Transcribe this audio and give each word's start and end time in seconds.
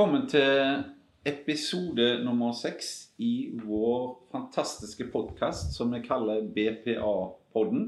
Velkommen 0.00 0.30
til 0.32 0.84
episode 1.28 2.04
nummer 2.24 2.54
seks 2.56 3.10
i 3.20 3.50
vår 3.52 4.14
fantastiske 4.32 5.04
podkast 5.12 5.74
som 5.76 5.92
vi 5.92 6.00
kaller 6.00 6.46
BPA-podden. 6.54 7.82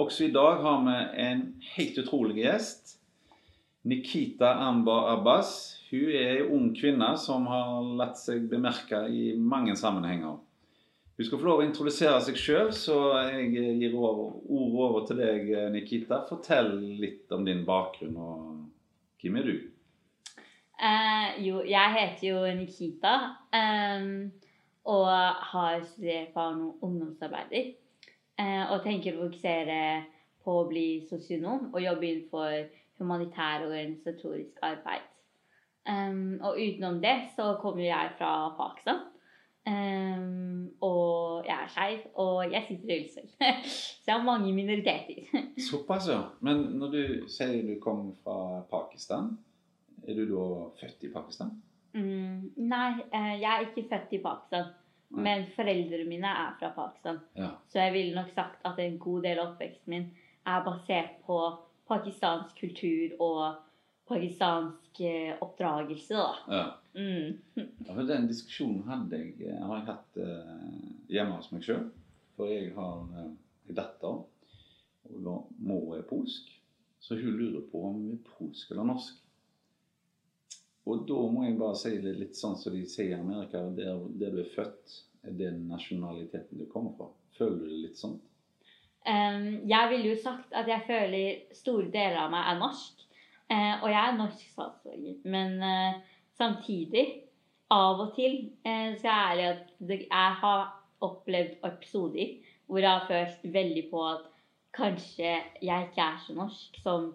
Også 0.00 0.24
i 0.24 0.30
dag 0.32 0.62
har 0.64 0.80
vi 0.86 0.96
en 1.26 1.44
helt 1.74 2.00
utrolig 2.00 2.38
gjest. 2.38 2.96
Nikita 3.84 4.54
Ambar 4.70 5.12
Abbas. 5.18 5.52
Hun 5.90 6.08
er 6.08 6.38
en 6.38 6.56
ung 6.56 6.72
kvinne 6.72 7.12
som 7.20 7.44
har 7.52 7.76
latt 8.00 8.16
seg 8.16 8.48
bemerke 8.48 9.04
i 9.12 9.34
mange 9.36 9.76
sammenhenger. 9.76 10.40
Hun 10.40 11.28
skal 11.28 11.42
få 11.42 11.52
lov 11.52 11.60
å 11.60 11.68
introdusere 11.68 12.22
seg 12.24 12.40
sjøl, 12.40 12.72
så 12.72 13.02
jeg 13.28 13.52
gir 13.52 14.00
ordet 14.00 14.30
over 14.56 15.04
til 15.04 15.20
deg, 15.20 15.52
Nikita. 15.76 16.24
Fortell 16.32 16.78
litt 17.04 17.28
om 17.36 17.44
din 17.44 17.66
bakgrunn, 17.68 18.16
og 18.16 19.20
hvem 19.20 19.42
er 19.42 19.52
du? 19.52 19.58
Eh, 20.78 21.46
jo, 21.46 21.62
jeg 21.66 21.94
heter 21.96 22.28
jo 22.28 22.42
Nikita 22.54 23.14
eh, 23.50 24.04
og 24.84 25.08
har 25.52 25.80
studert 25.84 26.32
for 26.32 26.54
og 26.62 26.78
ungdomsarbeider. 26.86 27.72
Eh, 28.38 28.64
og 28.70 28.84
tenker 28.86 29.16
å 29.16 29.26
fokusere 29.26 29.80
på 30.44 30.54
å 30.60 30.66
bli 30.70 30.88
sosionom 31.10 31.72
og 31.72 31.82
jobbe 31.82 32.06
innenfor 32.06 32.68
humanitær 32.98 33.66
og 33.66 33.72
organisatorisk 33.72 34.62
arbeid. 34.62 35.06
Um, 35.88 36.36
og 36.44 36.58
utenom 36.60 36.98
det 37.00 37.16
så 37.36 37.54
kommer 37.62 37.82
jeg 37.82 38.10
fra 38.18 38.32
Pakistan. 38.58 39.06
Um, 39.68 40.68
og 40.80 41.44
jeg 41.46 41.56
er 41.56 41.70
skeiv, 41.72 41.98
og 42.14 42.52
jeg 42.52 42.64
sitter 42.68 42.88
i 42.88 42.98
rullestol. 42.98 43.28
så 44.02 44.10
jeg 44.10 44.14
har 44.14 44.24
mange 44.24 44.52
minoriteter. 44.52 45.42
Såpass, 45.70 46.08
ja. 46.08 46.20
Men 46.40 46.64
når 46.80 46.92
du 46.92 47.02
sier 47.32 47.64
du 47.66 47.74
kommer 47.80 48.12
fra 48.24 48.62
Pakistan, 48.70 49.32
er 50.08 50.16
du 50.16 50.24
da 50.30 50.44
født 50.80 51.04
i 51.04 51.12
Pakistan? 51.12 51.50
Mm, 51.96 52.50
nei, 52.56 52.90
eh, 53.12 53.34
jeg 53.40 53.48
er 53.50 53.66
ikke 53.66 53.88
født 53.90 54.16
i 54.16 54.22
Pakistan. 54.24 54.72
Nei. 55.08 55.22
Men 55.24 55.46
foreldrene 55.54 56.08
mine 56.08 56.32
er 56.44 56.56
fra 56.60 56.72
Pakistan. 56.76 57.20
Ja. 57.36 57.52
Så 57.68 57.80
jeg 57.80 57.94
ville 57.94 58.16
nok 58.16 58.32
sagt 58.34 58.66
at 58.68 58.80
en 58.84 58.98
god 59.00 59.24
del 59.24 59.40
av 59.40 59.54
oppveksten 59.54 59.94
min 59.94 60.10
er 60.48 60.64
basert 60.66 61.16
på 61.26 61.38
pakistansk 61.88 62.60
kultur 62.60 63.14
og 63.24 63.62
pakistansk 64.08 65.00
eh, 65.04 65.32
oppdragelse, 65.44 66.16
da. 66.16 66.58
ja. 66.58 66.66
Mm. 66.98 67.38
Ja, 67.86 67.92
for 67.94 68.02
Den 68.08 68.26
diskusjonen 68.28 68.82
hadde 68.88 69.20
jeg, 69.20 69.34
eh, 69.46 69.60
har 69.62 69.80
jeg 69.80 69.88
hatt 69.88 70.20
hjemme 71.12 71.36
hos 71.38 71.52
meg 71.52 71.64
sjøl. 71.64 71.86
For 72.36 72.50
jeg 72.50 72.72
har 72.76 73.04
en 73.22 73.36
datter, 73.74 74.20
og 75.08 75.22
da 75.24 75.36
mor 75.68 75.96
er 75.96 76.04
polsk. 76.08 76.52
Så 77.00 77.16
hun 77.16 77.36
lurer 77.38 77.64
på 77.70 77.80
om 77.88 77.96
hun 77.96 78.12
er 78.16 78.30
polsk 78.36 78.70
eller 78.72 78.88
norsk. 78.88 79.16
Og 80.88 81.04
da 81.08 81.20
må 81.28 81.44
jeg 81.44 81.58
bare 81.60 81.76
si 81.76 81.92
det 82.00 82.14
litt 82.16 82.38
sånn 82.38 82.56
som 82.56 82.72
de 82.72 82.86
sier 82.88 83.12
i 83.12 83.20
Amerika. 83.20 83.60
Der, 83.76 84.00
der 84.20 84.32
du 84.32 84.40
er 84.40 84.54
født, 84.54 84.94
er 85.26 85.36
den 85.36 85.66
nasjonaliteten 85.68 86.60
du 86.60 86.64
kommer 86.70 86.94
fra. 86.96 87.10
Føler 87.36 87.60
du 87.60 87.68
det 87.68 87.82
litt 87.82 88.00
sånn? 88.00 88.16
Um, 89.08 89.44
jeg 89.68 89.90
ville 89.92 90.12
jo 90.12 90.16
sagt 90.20 90.56
at 90.56 90.68
jeg 90.68 90.84
føler 90.88 91.54
store 91.56 91.88
deler 91.92 92.22
av 92.24 92.32
meg 92.32 92.48
er 92.50 92.60
norsk. 92.62 93.04
Uh, 93.48 93.74
og 93.82 93.88
jeg 93.92 94.00
er 94.00 94.16
norsk 94.16 94.48
statsborger. 94.54 95.20
Men 95.28 95.60
uh, 95.60 96.00
samtidig, 96.40 97.06
av 97.72 98.00
og 98.06 98.16
til, 98.16 98.40
uh, 98.64 98.96
så 98.96 99.12
er 99.12 99.22
ærlig 99.28 99.46
at 99.52 99.70
det, 99.78 100.02
jeg 100.06 100.34
har 100.42 100.66
opplevd 101.04 101.60
episoder 101.68 102.34
hvor 102.68 102.82
jeg 102.82 102.90
har 102.90 103.06
følt 103.08 103.46
veldig 103.54 103.84
på 103.92 104.00
at 104.04 104.26
kanskje 104.76 105.30
jeg 105.64 105.86
ikke 105.86 106.04
er 106.04 106.18
så 106.20 106.34
norsk 106.36 106.76
som 106.82 107.12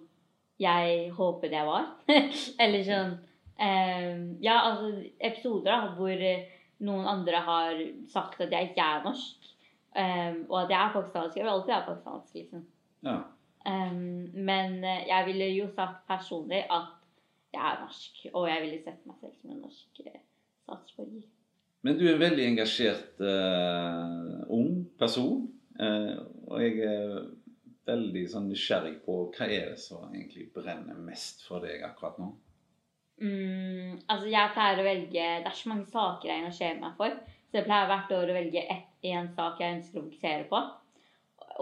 jeg 0.62 1.12
håpet 1.14 1.54
jeg 1.54 1.68
var. 1.68 1.92
Eller 2.64 2.86
sånn 2.88 3.14
Ja, 3.60 4.56
altså 4.70 5.04
episoder 5.22 5.70
da, 5.70 5.92
hvor 5.98 6.24
eh, 6.26 6.48
noen 6.84 7.06
andre 7.08 7.44
har 7.46 7.80
sagt 8.12 8.42
at 8.42 8.52
jeg 8.52 8.72
ikke 8.72 8.86
er 8.86 9.04
norsk. 9.06 9.50
em, 9.96 10.46
og 10.50 10.64
at 10.64 10.72
jeg 10.74 10.80
er 10.80 10.94
pakistansk. 10.94 11.38
Jeg 11.38 11.46
vil 11.46 11.52
alltid 11.52 11.74
være 11.74 11.86
pakistansk, 11.86 12.34
liksom. 12.36 12.66
Ja. 13.06 13.20
Um, 13.66 14.30
men 14.34 14.84
eh, 14.84 15.08
jeg 15.08 15.24
ville 15.26 15.46
jo 15.56 15.68
sagt 15.76 16.08
personlig 16.08 16.66
at 16.68 16.90
jeg 17.54 17.62
er 17.64 17.80
norsk, 17.80 18.26
og 18.34 18.50
jeg 18.50 18.62
ville 18.62 18.80
sett 18.84 19.06
meg 19.08 19.22
selv 19.22 19.38
som 19.38 19.54
en 19.54 19.62
norsk 19.64 20.02
eh, 20.04 20.20
statsborger. 20.66 21.30
Men 21.84 22.00
du 22.00 22.04
er 22.08 22.16
en 22.16 22.24
veldig 22.24 22.44
engasjert 22.48 23.22
uh, 23.24 24.44
ung 24.52 24.84
person. 25.00 25.48
uh, 25.80 26.20
og 26.48 26.60
jeg 26.64 26.80
er 26.88 27.24
veldig 27.88 28.24
sånn 28.32 28.50
nysgjerrig 28.52 28.98
på 29.06 29.18
hva 29.36 29.48
er 29.48 29.74
det 29.74 29.80
som 29.84 30.12
egentlig 30.12 30.50
brenner 30.56 31.00
mest 31.00 31.44
for 31.48 31.64
deg 31.64 31.84
akkurat 31.84 32.20
nå? 32.20 32.30
Mm, 33.22 34.00
altså 34.10 34.28
jeg 34.28 34.52
pleier 34.56 34.80
å 34.82 34.86
velge 34.88 35.26
Det 35.44 35.48
er 35.48 35.56
så 35.56 35.70
mange 35.70 35.86
saker 35.92 36.30
jeg 36.30 36.42
engasjerer 36.42 36.80
meg 36.82 36.96
for. 36.98 37.18
Så 37.50 37.60
jeg 37.60 37.68
pleier 37.68 37.90
hvert 37.92 38.16
år 38.18 38.32
å 38.32 38.38
velge 38.40 38.64
én 39.06 39.30
sak 39.36 39.62
jeg 39.62 39.78
ønsker 39.78 40.00
å 40.00 40.06
fokusere 40.08 40.48
på. 40.50 40.62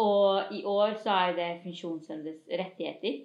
Og 0.01 0.53
i 0.55 0.61
år 0.71 0.95
så 1.03 1.17
er 1.17 1.33
det 1.35 1.49
funksjonshemmedes 1.65 2.45
rettigheter 2.61 3.17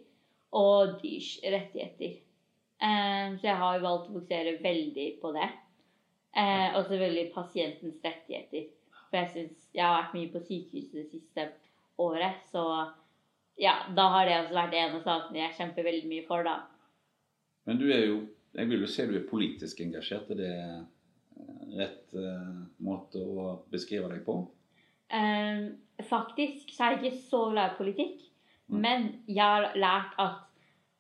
og 0.57 0.97
dyrs 1.03 1.37
rettigheter. 1.45 2.17
Um, 2.83 3.37
så 3.39 3.49
jeg 3.49 3.61
har 3.61 3.77
jo 3.77 3.85
valgt 3.87 4.11
å 4.11 4.17
fokusere 4.17 4.57
veldig 4.65 5.07
på 5.23 5.33
det. 5.37 5.47
Uh, 6.37 6.75
og 6.77 6.83
selvfølgelig 6.89 7.31
pasientens 7.37 8.03
rettigheter. 8.05 8.67
For 9.07 9.21
jeg 9.21 9.33
synes 9.33 9.69
jeg 9.73 9.87
har 9.87 9.97
vært 10.01 10.17
mye 10.19 10.33
på 10.35 10.43
sykehuset 10.45 10.99
det 10.99 11.07
siste 11.13 11.47
året, 12.03 12.43
så 12.51 12.65
ja, 13.57 13.79
da 13.97 14.09
har 14.13 14.27
det 14.29 14.41
også 14.43 14.59
vært 14.59 14.75
en 14.77 14.99
av 14.99 15.05
sakene 15.07 15.41
jeg 15.41 15.57
kjemper 15.61 15.87
veldig 15.87 16.11
mye 16.11 16.27
for, 16.27 16.45
da. 16.45 16.57
Men 17.67 17.81
du 17.81 17.87
er 17.91 18.07
jo 18.07 18.21
Jeg 18.57 18.71
vil 18.71 18.81
jo 18.81 18.89
si 18.89 19.05
du 19.05 19.17
er 19.19 19.27
politisk 19.29 19.81
engasjert. 19.85 20.31
Er 20.33 20.39
det 20.39 20.53
eh, 20.57 20.85
rett 21.77 22.15
uh, 22.17 22.63
måte 22.81 23.21
å 23.21 23.51
beskrive 23.69 24.09
deg 24.09 24.23
på? 24.25 24.39
Um, 25.13 25.67
faktisk 26.09 26.73
så 26.73 26.87
er 26.87 26.95
jeg 26.95 27.03
ikke 27.03 27.27
så 27.29 27.43
glad 27.51 27.75
i 27.75 27.77
politikk. 27.83 28.23
Mm. 28.73 28.79
Men 28.81 29.05
jeg 29.29 29.45
har 29.45 29.77
lært 29.77 30.17
at 30.23 30.47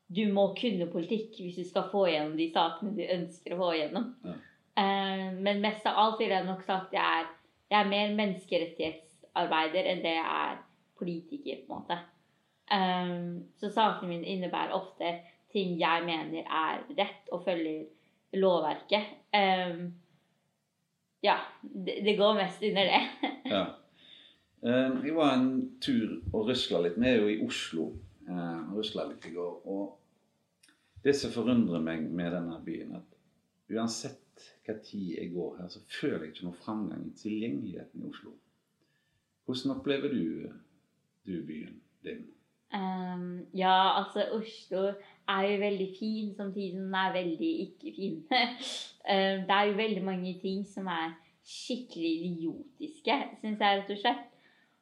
du 0.06 0.22
må 0.32 0.50
kunne 0.58 0.90
politikk 0.92 1.40
hvis 1.40 1.56
du 1.58 1.64
skal 1.66 1.88
få 1.90 2.04
igjennom 2.10 2.36
de 2.38 2.50
sakene 2.52 2.92
du 2.94 3.02
ønsker 3.02 3.56
å 3.56 3.60
få 3.62 3.70
igjennom. 3.74 4.10
Ja. 4.26 4.36
Eh, 4.76 5.30
men 5.32 5.62
mest 5.64 5.86
av 5.88 5.98
alt 6.02 6.20
vil 6.20 6.34
jeg 6.34 6.46
nok 6.46 6.62
sagt 6.66 6.94
jeg 6.94 7.22
er, 7.22 7.30
jeg 7.72 7.78
er 7.80 7.90
mer 7.90 8.12
menneskerettighetsarbeider 8.18 9.88
enn 9.90 10.04
det 10.04 10.12
jeg 10.18 10.28
er 10.42 10.60
politiker, 11.00 11.64
på 11.64 11.72
en 11.72 11.80
måte. 11.80 11.96
Um, 12.66 13.26
så 13.60 13.70
sakene 13.70 14.10
mine 14.10 14.26
innebærer 14.26 14.74
ofte 14.74 15.12
ting 15.56 15.76
jeg 15.80 16.04
mener 16.04 16.44
er 16.44 16.82
rett 16.98 17.32
og 17.32 17.46
følger 17.46 17.86
lovverket. 18.36 19.16
Um, 19.32 19.88
ja, 21.24 21.40
det, 21.62 22.02
det 22.04 22.16
går 22.18 22.38
mest 22.42 22.62
under 22.68 22.92
det. 22.92 23.02
Ja. 23.56 23.64
Vi 24.66 24.72
jeg 25.06 25.14
var 25.14 25.36
en 25.36 25.50
tur 25.84 26.16
og 26.32 26.48
rusla 26.48 26.80
litt. 26.82 26.96
Vi 26.98 27.06
er 27.06 27.20
jo 27.20 27.28
i 27.30 27.36
Oslo. 27.44 27.84
Eh, 28.26 28.70
og 28.70 28.78
rusla 28.80 29.04
litt 29.06 29.26
i 29.28 29.34
går. 29.34 29.60
Og 29.70 31.04
det 31.04 31.14
som 31.14 31.34
forundrer 31.34 31.82
meg 31.82 32.06
med 32.10 32.32
denne 32.34 32.58
byen, 32.64 32.96
at 32.98 33.76
uansett 33.76 34.22
hva 34.66 34.74
tid 34.82 35.12
jeg 35.14 35.30
går 35.34 35.60
her, 35.60 35.68
så 35.70 35.82
føler 35.86 36.26
jeg 36.26 36.34
ikke 36.34 36.48
noe 36.48 36.62
framgang 36.64 37.04
i 37.06 37.14
tilgjengeligheten 37.20 38.02
i 38.02 38.08
Oslo. 38.10 38.34
Hvordan 39.46 39.76
opplever 39.76 40.10
du, 40.10 40.48
du 41.28 41.36
byen 41.46 41.78
din? 42.02 42.26
Um, 42.74 43.46
ja, 43.54 43.76
altså 44.00 44.26
Oslo 44.34 44.88
er 45.28 45.48
jo 45.50 45.58
veldig 45.60 45.88
fin, 45.98 46.30
samtidig 46.36 46.72
som 46.72 46.86
den 46.86 46.98
er 47.00 47.16
veldig 47.16 47.52
ikke 47.66 47.94
fin. 47.96 48.20
Ehm, 49.06 49.44
det 49.46 49.54
er 49.54 49.68
jo 49.68 49.76
veldig 49.78 50.02
mange 50.02 50.32
ting 50.42 50.64
som 50.66 50.88
er 50.90 51.12
skikkelig 51.46 52.14
idiotiske, 52.26 53.18
syns 53.38 53.60
jeg 53.62 53.78
rett 53.78 53.92
og 53.94 54.00
slett. 54.00 54.24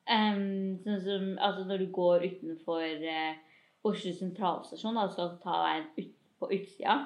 Ehm, 0.09 0.79
sånn 0.85 1.03
som 1.05 1.27
altså 1.45 1.67
når 1.69 1.85
du 1.85 1.91
går 1.93 2.25
utenfor 2.31 2.85
eh, 2.85 3.37
Oslo 3.85 4.15
sentralstasjon 4.17 4.97
altså 4.97 5.27
ta 5.43 5.59
veien 5.61 5.85
ut 5.99 6.15
på 6.41 6.49
utsida, 6.57 6.97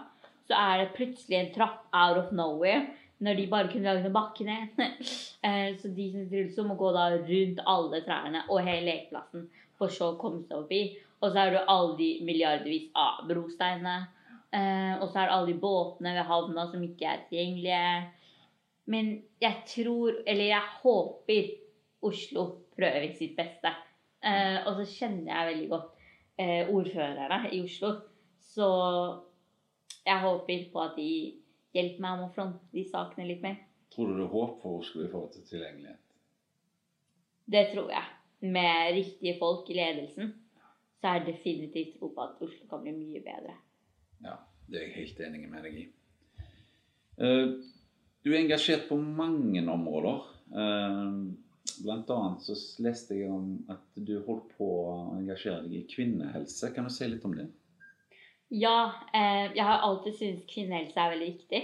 så 0.46 0.60
er 0.62 0.84
det 0.84 0.94
plutselig 0.94 1.40
en 1.40 1.52
trapp 1.56 1.88
out 1.90 2.22
of 2.22 2.30
nowhere. 2.32 2.86
Når 3.18 3.34
de 3.34 3.48
bare 3.50 3.70
kunne 3.72 3.90
lage 3.90 4.06
en 4.06 4.14
bakke 4.14 4.46
ned. 4.46 4.78
Eh, 5.38 5.76
så 5.78 5.86
de 5.94 6.04
som 6.10 6.22
i 6.24 6.28
rullestol, 6.32 6.66
må 6.66 6.74
gå 6.74 6.88
da 6.90 7.04
rundt 7.14 7.60
alle 7.70 8.00
trærne 8.02 8.40
og 8.50 8.58
hele 8.66 8.88
lekeplassen 8.88 9.44
for 9.78 9.92
så 9.94 10.08
å 10.10 10.16
komme 10.18 10.40
seg 10.42 10.56
forbi. 10.56 10.80
Og 11.18 11.32
så 11.32 11.42
er 11.42 11.54
det 11.54 11.66
alle 11.66 11.96
de 11.98 12.08
milliardervis 12.26 12.90
av 12.98 13.26
brosteinene. 13.28 13.96
Eh, 14.54 14.94
og 15.02 15.10
så 15.10 15.20
er 15.20 15.28
det 15.28 15.34
alle 15.34 15.50
de 15.50 15.58
båtene 15.60 16.14
ved 16.16 16.28
havna 16.28 16.66
som 16.70 16.84
ikke 16.84 17.10
er 17.10 17.24
tilgjengelige. 17.28 17.96
Men 18.88 19.10
jeg 19.42 19.64
tror, 19.68 20.22
eller 20.26 20.50
jeg 20.52 20.76
håper, 20.82 21.50
Oslo 22.08 22.44
prøver 22.76 23.10
sitt 23.18 23.34
beste. 23.36 23.74
Eh, 24.22 24.62
og 24.66 24.78
så 24.78 24.86
kjenner 24.86 25.32
jeg 25.32 25.50
veldig 25.50 25.68
godt 25.72 26.06
eh, 26.38 26.70
ordførerne 26.70 27.52
i 27.52 27.60
Oslo. 27.66 27.92
Så 28.38 28.68
jeg 30.06 30.22
håper 30.22 30.68
på 30.72 30.82
at 30.82 30.96
de 30.96 31.10
hjelper 31.76 32.04
meg 32.04 32.20
med 32.20 32.28
å 32.28 32.34
fronte 32.34 32.72
de 32.72 32.86
sakene 32.88 33.26
litt 33.28 33.42
mer. 33.44 33.58
Tror 33.92 34.08
du 34.08 34.20
det 34.20 34.28
er 34.28 34.32
håp 34.32 34.60
for 34.62 34.80
Oslo 34.80 35.02
i 35.02 35.10
forhold 35.10 35.34
til 35.34 35.46
tilgjengelighet? 35.50 36.04
Det 37.48 37.64
tror 37.72 37.90
jeg. 37.92 38.14
Med 38.54 38.92
riktige 38.94 39.34
folk 39.40 39.66
i 39.68 39.74
ledelsen 39.74 40.30
så 41.00 41.12
er 41.12 41.22
det 41.24 41.34
definitivt 41.34 41.98
tro 41.98 42.08
på 42.14 42.24
at 42.24 42.40
Oslo 42.42 42.66
kan 42.70 42.82
bli 42.82 42.92
mye 42.96 43.20
bedre. 43.22 43.54
Ja, 44.24 44.34
det 44.66 44.80
er 44.80 44.86
jeg 44.88 44.96
helt 44.96 45.20
enig 45.28 45.50
med 45.50 45.66
deg 45.68 45.76
i. 45.84 45.84
Eh, 47.18 47.52
Du 48.24 48.32
er 48.32 48.40
engasjert 48.42 48.88
på 48.88 48.96
mange 48.98 49.62
områder. 49.70 50.24
Eh, 50.50 51.12
Blant 51.84 52.10
annet 52.10 52.42
så 52.42 52.56
leste 52.82 53.14
jeg 53.14 53.30
om 53.30 53.52
at 53.70 53.84
du 53.94 54.16
holdt 54.26 54.48
på 54.58 54.66
å 54.66 54.94
engasjere 55.14 55.62
deg 55.68 55.76
i 55.78 55.86
kvinnehelse. 55.86 56.72
Kan 56.74 56.88
du 56.88 56.90
si 56.90 57.06
litt 57.06 57.24
om 57.28 57.36
det? 57.36 57.46
Ja, 58.50 58.90
eh, 59.14 59.52
jeg 59.54 59.62
har 59.62 59.84
alltid 59.86 60.16
syntes 60.18 60.48
kvinnehelse 60.50 60.98
er 60.98 61.14
veldig 61.14 61.32
viktig. 61.36 61.62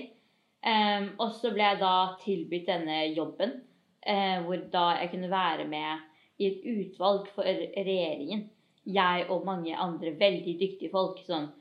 Og 1.18 1.32
så 1.36 1.50
ble 1.52 1.64
jeg 1.66 1.80
da 1.82 1.94
tilbudt 2.22 2.68
denne 2.70 2.94
jobben, 3.12 3.50
hvor 4.46 4.62
da 4.72 4.84
jeg 4.96 5.10
kunne 5.12 5.28
være 5.28 5.66
med 5.68 6.06
i 6.40 6.46
et 6.46 6.62
utvalg 6.64 7.26
for 7.34 7.44
regjeringen. 7.44 8.46
Jeg 8.84 9.26
og 9.32 9.44
mange 9.46 9.76
andre 9.76 10.12
veldig 10.20 10.58
dyktige 10.60 10.92
folk. 10.92 11.20
sånn 11.26 11.52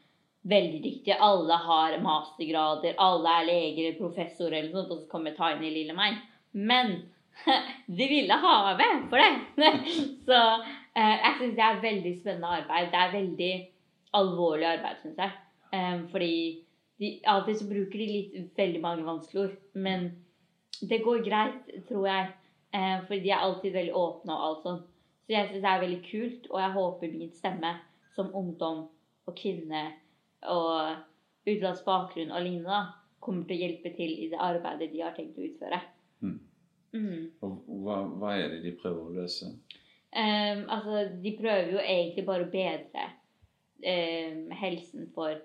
veldig 0.44 0.84
dyktige. 0.84 1.18
Alle 1.20 1.56
har 1.56 1.98
mastergrader, 2.04 2.96
alle 2.98 3.36
er 3.40 3.46
leger 3.48 3.86
eller 3.86 4.00
professorer, 4.00 4.58
eller 4.60 4.72
sånt, 4.76 4.92
og 4.92 5.04
så 5.04 5.12
kommer 5.12 5.36
tiny 5.38 5.72
lille 5.72 5.96
meg. 5.98 6.20
Men 6.52 6.98
de 7.98 8.10
ville 8.10 8.40
ha 8.44 8.58
meg 8.80 9.08
for 9.12 9.24
det. 9.24 9.72
så 10.28 10.42
eh, 10.60 11.16
jeg 11.16 11.38
syns 11.40 11.56
det 11.58 11.66
er 11.70 11.82
veldig 11.86 12.14
spennende 12.20 12.52
arbeid. 12.60 12.92
Det 12.92 13.02
er 13.02 13.16
veldig 13.16 13.54
alvorlig 14.20 14.70
arbeid, 14.76 15.02
syns 15.02 15.24
jeg. 15.24 15.40
Um, 15.74 16.06
fordi 16.12 16.36
de, 17.02 17.16
alltid 17.26 17.58
så 17.58 17.66
bruker 17.72 17.98
de 17.98 18.12
litt 18.12 18.58
veldig 18.60 18.82
mange 18.84 19.08
vanskelige 19.08 19.48
ord. 19.48 19.60
Men 19.74 20.10
det 20.84 21.02
går 21.06 21.24
greit, 21.26 21.72
tror 21.88 22.10
jeg. 22.12 22.32
Um, 22.74 23.06
fordi 23.08 23.24
de 23.24 23.32
er 23.32 23.46
alltid 23.48 23.78
veldig 23.80 23.96
åpne 23.98 24.36
og 24.36 24.50
alt 24.50 24.68
sånt. 24.68 24.90
Så 25.24 25.36
jeg 25.36 25.50
syns 25.50 25.64
det 25.64 25.72
er 25.72 25.84
veldig 25.84 26.02
kult, 26.10 26.48
og 26.52 26.60
jeg 26.60 26.76
håper 26.78 27.14
min 27.14 27.34
stemme 27.36 27.74
som 28.16 28.34
ungdom 28.36 28.86
og 29.24 29.36
kvinne 29.40 29.86
og 30.52 30.98
utenlandsk 31.48 31.86
bakgrunn 31.88 32.34
og 32.34 32.44
lignende 32.44 32.82
kommer 33.24 33.48
til 33.48 33.56
å 33.56 33.64
hjelpe 33.64 33.94
til 33.96 34.18
i 34.26 34.28
det 34.32 34.42
arbeidet 34.42 34.92
de 34.92 35.04
har 35.04 35.16
tenkt 35.16 35.40
å 35.40 35.46
utføre. 35.48 35.80
Mm. 36.24 36.40
Mm. 36.94 37.22
Og 37.46 37.72
hva, 37.86 38.02
hva 38.20 38.36
er 38.38 38.52
det 38.52 38.62
de 38.66 38.76
prøver 38.78 39.08
å 39.08 39.16
løse? 39.16 39.50
Um, 40.14 40.66
altså, 40.70 41.08
de 41.24 41.34
prøver 41.40 41.72
jo 41.74 41.82
egentlig 41.82 42.26
bare 42.28 42.46
å 42.46 42.52
bedre 42.54 43.08
um, 43.88 44.52
helsen 44.60 45.08
for 45.16 45.40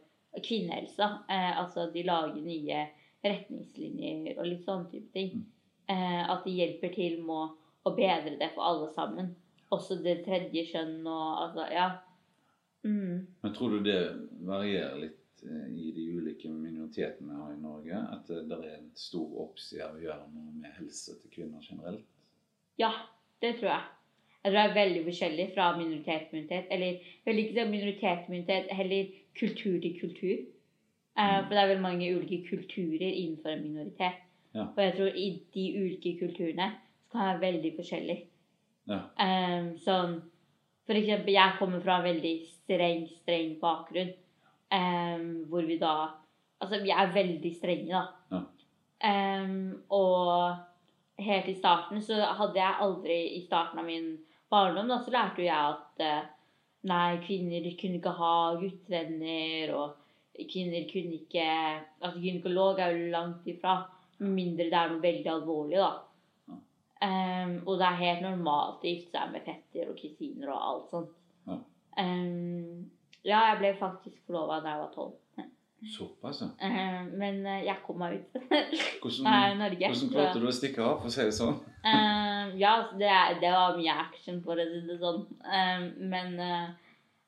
kvinnehelse. 0.44 1.06
Uh, 1.30 1.52
altså, 1.62 1.86
de 1.94 2.04
lager 2.04 2.42
nye 2.44 2.82
retningslinjer 3.24 4.36
og 4.36 4.44
litt 4.50 4.66
sånne 4.66 4.90
type 4.92 5.14
ting. 5.14 5.38
Mm. 5.38 5.46
Uh, 5.88 6.24
at 6.34 6.44
de 6.44 6.58
hjelper 6.58 6.92
til 6.92 7.22
med 7.24 7.54
å 7.88 7.94
bedre 7.96 8.34
det 8.42 8.50
for 8.52 8.66
alle 8.68 8.90
sammen. 8.92 9.32
Også 9.74 9.98
det 10.02 10.22
tredje 10.24 10.64
kjønn 10.70 11.06
og 11.06 11.42
altså, 11.44 11.66
ja. 11.72 11.88
Mm. 12.86 13.26
Men 13.42 13.54
tror 13.54 13.74
du 13.74 13.82
det 13.84 13.98
varierer 14.48 14.96
litt 15.02 15.42
eh, 15.44 15.66
i 15.76 15.90
de 15.92 16.06
ulike 16.16 16.48
minoritetene 16.48 17.34
vi 17.34 17.40
har 17.42 17.52
i 17.52 17.60
Norge? 17.60 18.00
At 18.14 18.30
det 18.30 18.58
er 18.58 18.78
en 18.78 18.90
stor 18.96 19.34
oppside 19.44 19.90
å 19.90 20.00
gjøre 20.00 20.28
noe 20.32 20.54
med 20.62 20.72
helse 20.78 21.18
til 21.20 21.34
kvinner 21.34 21.64
generelt? 21.66 22.06
Ja, 22.80 22.92
det 23.42 23.58
tror 23.58 23.72
jeg. 23.74 23.84
Jeg 24.38 24.52
tror 24.52 24.60
det 24.60 24.70
er 24.70 24.78
veldig 24.78 25.02
forskjellig 25.08 25.48
fra 25.56 25.66
minoritet 25.76 26.28
til 26.30 26.38
minoritet. 26.38 26.70
Eller 26.70 27.10
vel 27.26 27.42
ikke 27.42 27.66
minoritet 27.68 28.24
til 28.24 28.32
minoritet, 28.36 28.72
heller 28.78 29.12
kultur 29.38 29.80
til 29.82 29.98
kultur. 30.00 30.38
Eh, 31.18 31.34
Mm. 31.34 31.44
for 31.48 31.54
det 31.54 31.62
er 31.62 31.70
vel 31.74 31.80
mange 31.82 32.08
ulike 32.16 32.46
kulturer 32.48 33.10
innenfor 33.10 33.50
en 33.50 33.62
minoritet. 33.66 34.20
Ja. 34.54 34.64
Og 34.70 34.78
jeg 34.78 34.92
tror 34.96 35.06
i 35.18 35.42
de 35.54 35.64
ulike 35.82 36.18
kulturene 36.20 36.68
så 37.10 37.12
kan 37.12 37.20
det 37.20 37.40
være 37.40 37.52
veldig 37.52 37.72
forskjellig. 37.76 38.18
Ja. 38.88 39.02
Eh, 39.20 39.74
sånn 39.84 40.18
For 40.88 40.96
eksempel, 40.96 41.34
jeg 41.34 41.58
kommer 41.58 41.82
fra 41.84 41.98
en 41.98 42.06
veldig 42.08 42.34
streng, 42.48 43.04
streng 43.20 43.58
bakgrunn. 43.60 44.14
Um, 44.68 45.44
hvor 45.48 45.64
vi 45.64 45.78
da 45.80 46.14
Altså, 46.60 46.80
vi 46.82 46.90
er 46.90 47.12
veldig 47.14 47.52
strenge, 47.54 47.92
da. 47.94 48.08
Ja. 48.32 48.40
Um, 49.44 49.84
og 49.94 51.22
helt 51.22 51.46
i 51.48 51.54
starten 51.54 52.02
så 52.02 52.16
hadde 52.40 52.58
jeg 52.58 52.82
aldri 52.82 53.18
I 53.36 53.44
starten 53.44 53.78
av 53.78 53.86
min 53.86 54.08
barndom 54.50 54.90
da, 54.90 54.98
så 54.98 55.12
lærte 55.14 55.44
jo 55.44 55.46
jeg 55.46 55.76
at 55.76 56.02
uh, 56.02 56.26
nei, 56.90 57.20
kvinner 57.22 57.68
kunne 57.78 58.00
ikke 58.00 58.16
ha 58.18 58.34
guttevenner, 58.58 59.72
og 59.78 60.42
kvinner 60.50 60.88
kunne 60.90 61.20
ikke 61.20 61.46
Altså 62.00 62.18
gynekolog 62.22 62.82
er 62.82 62.96
jo 62.96 63.12
langt 63.14 63.46
ifra, 63.50 63.80
med 64.18 64.34
mindre 64.34 64.66
det 64.66 64.80
er 64.80 64.92
noe 64.92 65.04
veldig 65.04 65.32
alvorlig, 65.36 65.78
da. 65.78 65.92
Em, 67.04 67.52
og 67.66 67.76
det 67.78 67.86
er 67.86 68.00
helt 68.00 68.22
normalt 68.24 68.82
å 68.82 68.88
gifte 68.90 69.14
seg 69.14 69.30
med 69.30 69.44
fetter 69.46 69.90
og 69.92 69.98
kusiner 70.00 70.50
og 70.50 70.64
alt 70.70 70.88
sånt. 70.90 71.12
Ja. 71.46 71.58
um, 72.02 72.88
ja, 73.26 73.42
jeg 73.52 73.58
ble 73.60 73.70
faktisk 73.78 74.18
forlova 74.26 74.58
da 74.64 74.72
jeg 74.74 74.82
var 74.82 74.92
tolv. 74.96 75.16
Såpass, 75.94 76.40
ja. 76.42 76.48
Um, 76.58 77.12
men 77.20 77.36
eh, 77.46 77.60
jeg 77.68 77.78
kom 77.84 78.00
meg 78.02 78.16
ut. 78.18 78.38
Hvordan, 78.50 79.28
Nei, 79.28 79.52
Norge. 79.60 79.78
hvordan 79.86 80.00
så- 80.00 80.10
klarte 80.10 80.40
du 80.42 80.48
å 80.50 80.54
stikke 80.56 80.82
av, 80.82 80.96
for 80.98 81.06
å 81.06 81.14
si 81.14 81.22
det 81.28 81.36
sånn? 81.36 81.60
Ja, 82.58 82.72
altså, 82.80 82.98
det, 82.98 83.12
det 83.44 83.52
var 83.54 83.76
mye 83.78 83.94
action, 84.08 84.40
for 84.42 84.58
å 84.58 84.66
si 84.66 84.80
det 84.88 84.96
sånn. 84.98 85.20
Men 86.10 86.34
uh, 86.42 86.72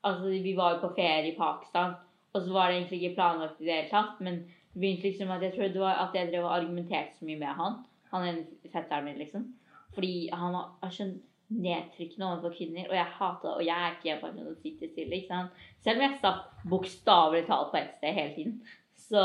altså, 0.02 0.32
vi 0.32 0.56
var 0.58 0.74
jo 0.74 0.80
på 0.88 0.94
ferie 0.96 1.30
i 1.30 1.36
Pakistan, 1.38 1.94
og 2.34 2.42
så 2.42 2.50
var 2.56 2.70
det 2.72 2.80
egentlig 2.80 3.00
ikke 3.04 3.20
planlagt 3.20 3.62
i 3.62 3.68
det 3.68 3.76
hele 3.76 3.92
tatt. 3.92 4.18
Men 4.18 4.42
det 4.72 4.82
begynte 4.82 5.06
liksom 5.06 5.30
at 5.30 5.46
jeg 5.46 5.54
trodde 5.54 5.94
at 5.94 6.18
jeg 6.18 6.32
drev 6.32 6.48
og 6.48 6.56
argumenterte 6.58 7.20
så 7.20 7.30
mye 7.30 7.38
med 7.38 7.54
han. 7.62 7.78
Han 8.10 8.26
er 8.26 8.42
fetteren 8.72 9.06
min, 9.06 9.18
liksom. 9.22 9.46
Fordi 9.94 10.30
han 10.32 10.54
var 10.54 10.68
er 10.82 10.90
så 10.94 11.08
nedtrykkende 11.50 12.26
overfor 12.26 12.52
kvinner, 12.56 12.88
og 12.88 12.94
jeg 12.94 13.06
hater 13.18 13.48
det. 13.48 13.54
Og 13.56 13.66
jeg 13.66 13.86
er 13.86 13.96
ikke 13.96 14.12
en 14.14 14.20
person 14.20 14.44
som 14.46 14.58
sitter 14.62 14.92
stille. 14.92 15.16
ikke 15.16 15.26
sant? 15.26 15.64
Selv 15.84 15.96
om 15.96 16.02
jeg 16.02 16.18
satt 16.20 16.68
bokstavelig 16.70 17.46
talt 17.46 17.70
på 17.70 17.80
ett 17.80 17.96
sted 17.96 18.14
hele 18.14 18.34
tiden. 18.34 18.60
Så 18.96 19.22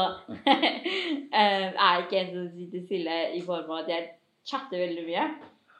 jeg 1.36 1.74
er 1.88 1.98
ikke 2.04 2.22
en 2.22 2.32
som 2.34 2.48
sitter 2.56 2.86
stille 2.86 3.18
i 3.38 3.42
form 3.46 3.70
av 3.70 3.84
at 3.84 3.92
jeg 3.94 4.08
chatter 4.46 4.82
veldig 4.88 5.06
mye. 5.10 5.28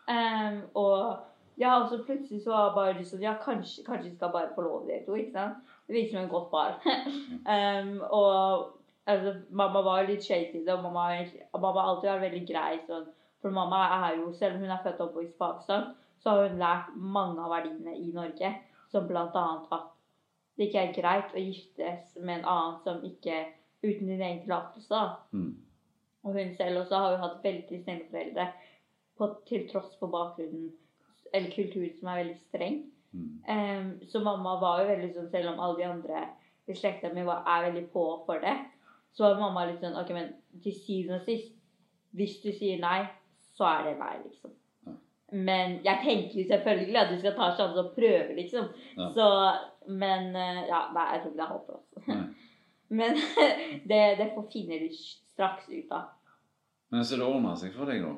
Um, 0.06 0.62
og 0.78 1.18
ja, 1.58 1.80
og 1.80 1.90
så 1.90 2.04
plutselig 2.06 2.44
så 2.44 2.52
var 2.52 2.74
bare 2.76 2.94
bare 2.94 3.04
til 3.04 3.22
Ja, 3.22 3.34
kanskje, 3.42 3.84
kanskje 3.86 4.16
skal 4.16 4.30
bare 4.32 4.54
forlove 4.56 4.88
de 4.88 5.06
to, 5.06 5.16
ikke 5.16 5.32
sant? 5.32 5.56
Det 5.88 5.96
virker 5.96 6.12
som 6.12 6.24
en 6.24 6.30
godt 6.30 6.52
par. 6.52 6.82
um, 7.56 8.02
og 8.20 8.72
altså, 9.06 9.36
mamma 9.50 9.82
var 9.82 10.08
litt 10.10 10.24
shady, 10.24 10.68
og 10.68 10.84
mamma, 10.84 11.26
mamma 11.54 11.90
alltid 11.90 12.10
vært 12.10 12.26
veldig 12.28 12.48
grei. 12.52 12.80
Sånn. 12.88 13.08
For 13.46 13.54
mamma 13.54 13.84
er 14.10 14.16
jo, 14.18 14.32
selv 14.34 14.56
om 14.56 14.64
hun 14.64 14.72
er 14.74 14.80
født 14.82 15.02
og 15.04 15.12
oppvokst 15.12 15.36
i 15.36 15.38
Pakistan, 15.38 15.84
så 16.18 16.32
har 16.32 16.48
hun 16.48 16.58
lært 16.58 16.94
mange 16.98 17.44
av 17.44 17.52
verdiene 17.54 17.92
i 17.94 18.08
Norge. 18.14 18.50
Som 18.90 19.06
annet 19.06 19.68
at 19.76 19.92
det 20.58 20.66
ikke 20.66 20.82
er 20.82 20.96
greit 20.96 21.36
å 21.36 21.44
giftes 21.44 22.16
med 22.18 22.40
en 22.40 22.48
annen 22.50 22.80
som 22.82 23.04
ikke 23.06 23.36
uten 23.84 24.08
din 24.08 24.24
egen 24.24 24.40
tillatelse. 24.42 25.02
Mm. 25.38 25.52
Og 26.26 26.40
hun 26.40 26.56
selv 26.58 26.80
også 26.82 27.02
har 27.04 27.14
jo 27.14 27.20
hatt 27.22 27.44
veldig 27.44 27.82
snille 27.84 28.08
foreldre 28.10 28.48
på, 29.20 29.28
til 29.46 29.68
tross 29.70 29.92
for 30.00 30.10
bakgrunnen 30.10 30.72
eller 31.36 31.52
kulturen 31.54 31.94
som 32.00 32.10
er 32.10 32.22
veldig 32.24 32.38
streng. 32.48 32.80
Mm. 33.12 33.28
Um, 33.46 33.92
så 34.10 34.24
mamma 34.24 34.56
var 34.62 34.82
jo 34.82 34.88
veldig 34.90 35.12
sånn, 35.20 35.28
selv 35.36 35.52
om 35.52 35.62
alle 35.62 35.84
de 35.84 35.86
andre 35.92 36.24
i 36.66 36.78
slekta 36.80 37.12
mi 37.14 37.22
er 37.22 37.68
veldig 37.68 37.86
på 37.94 38.08
for 38.26 38.42
det, 38.42 38.56
så 39.14 39.28
var 39.28 39.44
mamma 39.44 39.68
litt 39.70 39.86
sånn 39.86 40.00
Ok, 40.00 40.10
men 40.18 40.34
til 40.64 40.74
syvende 40.74 41.20
og 41.20 41.30
sist, 41.30 41.54
hvis 42.18 42.40
du 42.42 42.50
sier 42.56 42.82
nei, 42.82 43.04
så 43.56 43.68
er 43.70 43.90
det 43.90 43.96
meg, 44.00 44.22
liksom. 44.26 44.54
Ja. 44.86 44.96
Men 45.32 45.78
jeg 45.86 46.02
tenker 46.04 46.40
jo 46.42 46.48
selvfølgelig 46.50 47.00
at 47.02 47.14
du 47.14 47.20
skal 47.22 47.38
ta 47.38 47.50
sjansen 47.56 47.84
og 47.84 47.94
prøve, 47.96 48.36
liksom. 48.38 48.68
Ja. 48.98 49.10
Så 49.16 49.30
Men 49.88 50.36
eh, 50.36 50.64
ja, 50.66 50.88
nei, 50.96 51.08
jeg 51.14 51.22
tror 51.22 51.32
ikke 51.32 51.40
det 51.40 51.46
er 51.46 51.54
håp 51.54 51.66
for 51.70 51.80
oss. 51.80 52.08
Nei. 52.10 52.22
Men 53.00 53.18
det, 53.90 54.02
det 54.20 54.32
får 54.36 54.48
finner 54.54 54.82
du 54.82 54.94
straks 54.96 55.70
ut 55.70 55.92
av. 55.94 56.14
Men 56.94 57.06
så 57.06 57.18
det 57.20 57.26
ordna 57.26 57.56
seg 57.60 57.74
for 57.76 57.90
deg, 57.90 58.04
da? 58.06 58.14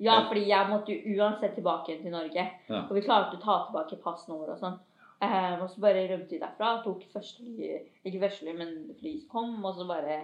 Ja, 0.00 0.14
fordi 0.28 0.46
jeg 0.48 0.68
måtte 0.70 0.94
jo 0.94 1.16
uansett 1.20 1.58
tilbake 1.58 1.98
til 2.00 2.12
Norge. 2.14 2.46
Ja. 2.70 2.84
Og 2.86 2.94
vi 2.96 3.02
klarte 3.04 3.36
å 3.36 3.42
ta 3.42 3.58
tilbake 3.66 3.98
passene 4.00 4.38
våre 4.38 4.56
og 4.56 4.62
sånn. 4.62 4.78
Um, 5.20 5.66
og 5.66 5.68
så 5.68 5.82
bare 5.84 6.06
rømte 6.08 6.32
vi 6.32 6.40
derfra. 6.40 6.78
Tok 6.84 7.02
første 7.12 7.44
fly, 7.44 7.74
ikke 8.08 8.22
første 8.22 8.46
fly, 8.46 8.54
men 8.56 8.70
fly 8.96 9.18
som 9.18 9.28
kom. 9.34 9.58
Og 9.60 9.76
så 9.76 9.84
bare 9.88 10.22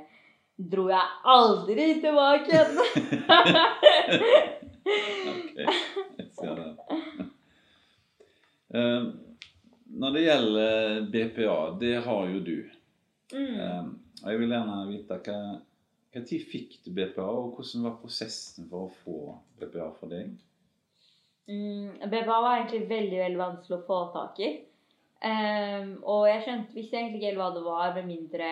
dro 0.56 0.88
jeg 0.88 1.02
aldri 1.36 1.86
tilbake 2.00 2.52
igjen. 2.52 2.78
okay. 5.32 5.66
jeg 6.18 6.28
ser 6.38 6.54
det. 6.60 6.72
Eh, 8.74 9.06
når 9.96 10.16
det 10.16 10.24
gjelder 10.26 11.06
BPA, 11.12 11.60
det 11.80 11.94
har 12.08 12.26
jo 12.32 12.42
du. 12.44 12.58
mm. 13.34 13.54
Eh, 13.60 13.86
og 14.22 14.32
jeg 14.32 14.40
vil 14.40 14.54
gjerne 14.54 14.76
vite 14.88 15.16
hva 15.26 15.40
når 16.16 16.38
fikk 16.48 16.78
du 16.86 16.92
BPA, 16.96 17.26
og 17.26 17.58
hvordan 17.58 17.84
var 17.84 17.98
prosessen 18.00 18.68
for 18.70 18.86
å 18.86 18.94
få 19.02 19.18
BPA 19.60 19.90
for 19.98 20.08
deg? 20.08 20.30
Mm, 21.46 22.00
BPA 22.08 22.38
var 22.40 22.56
egentlig 22.56 22.86
veldig 22.88 23.18
veldig 23.20 23.40
vanskelig 23.42 23.76
å 23.76 23.84
få 23.86 23.98
tak 24.14 24.40
i. 24.40 24.48
Um, 25.16 25.92
og 26.04 26.26
jeg 26.28 26.42
skjønte 26.44 26.76
visste 26.76 26.98
egentlig 26.98 27.20
ikke 27.20 27.30
helt 27.30 27.40
hva 27.40 27.50
det 27.54 27.62
var, 27.64 27.92
med 27.96 28.08
mindre 28.08 28.48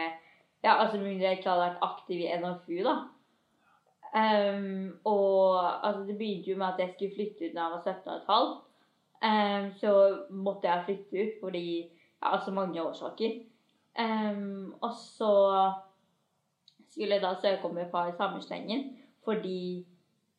ja, 0.65 0.75
altså 0.75 0.97
med 0.97 1.11
mindre 1.11 1.29
jeg 1.29 1.39
ikke 1.39 1.51
hadde 1.51 1.67
vært 1.69 1.87
aktiv 1.87 2.23
i 2.25 2.31
NFU. 2.41 2.79
da. 2.87 2.97
Um, 4.15 4.93
og 5.05 5.59
altså, 5.87 6.05
det 6.07 6.19
begynte 6.19 6.51
jo 6.51 6.59
med 6.59 6.67
at 6.67 6.79
jeg 6.79 6.93
skulle 6.95 7.15
flytte 7.17 7.49
ut 7.49 7.57
da 7.57 7.65
jeg 7.65 7.73
var 7.73 7.83
17 7.83 8.21
15. 8.29 8.61
Um, 9.25 9.73
så 9.81 9.93
måtte 10.31 10.69
jeg 10.69 10.85
flytte 10.87 11.25
ut 11.25 11.41
fordi 11.41 11.67
ja, 11.81 12.33
altså 12.37 12.51
mange 12.51 12.83
årsaker. 12.83 13.41
Um, 13.99 14.75
og 14.83 14.93
så 14.99 15.33
skulle 16.91 17.15
jeg 17.15 17.23
da 17.23 17.35
søke 17.43 17.65
om 17.69 17.75
BPA 17.75 18.07
i 18.09 18.17
samme 18.17 18.43
slengen. 18.43 18.85
Fordi 19.25 19.87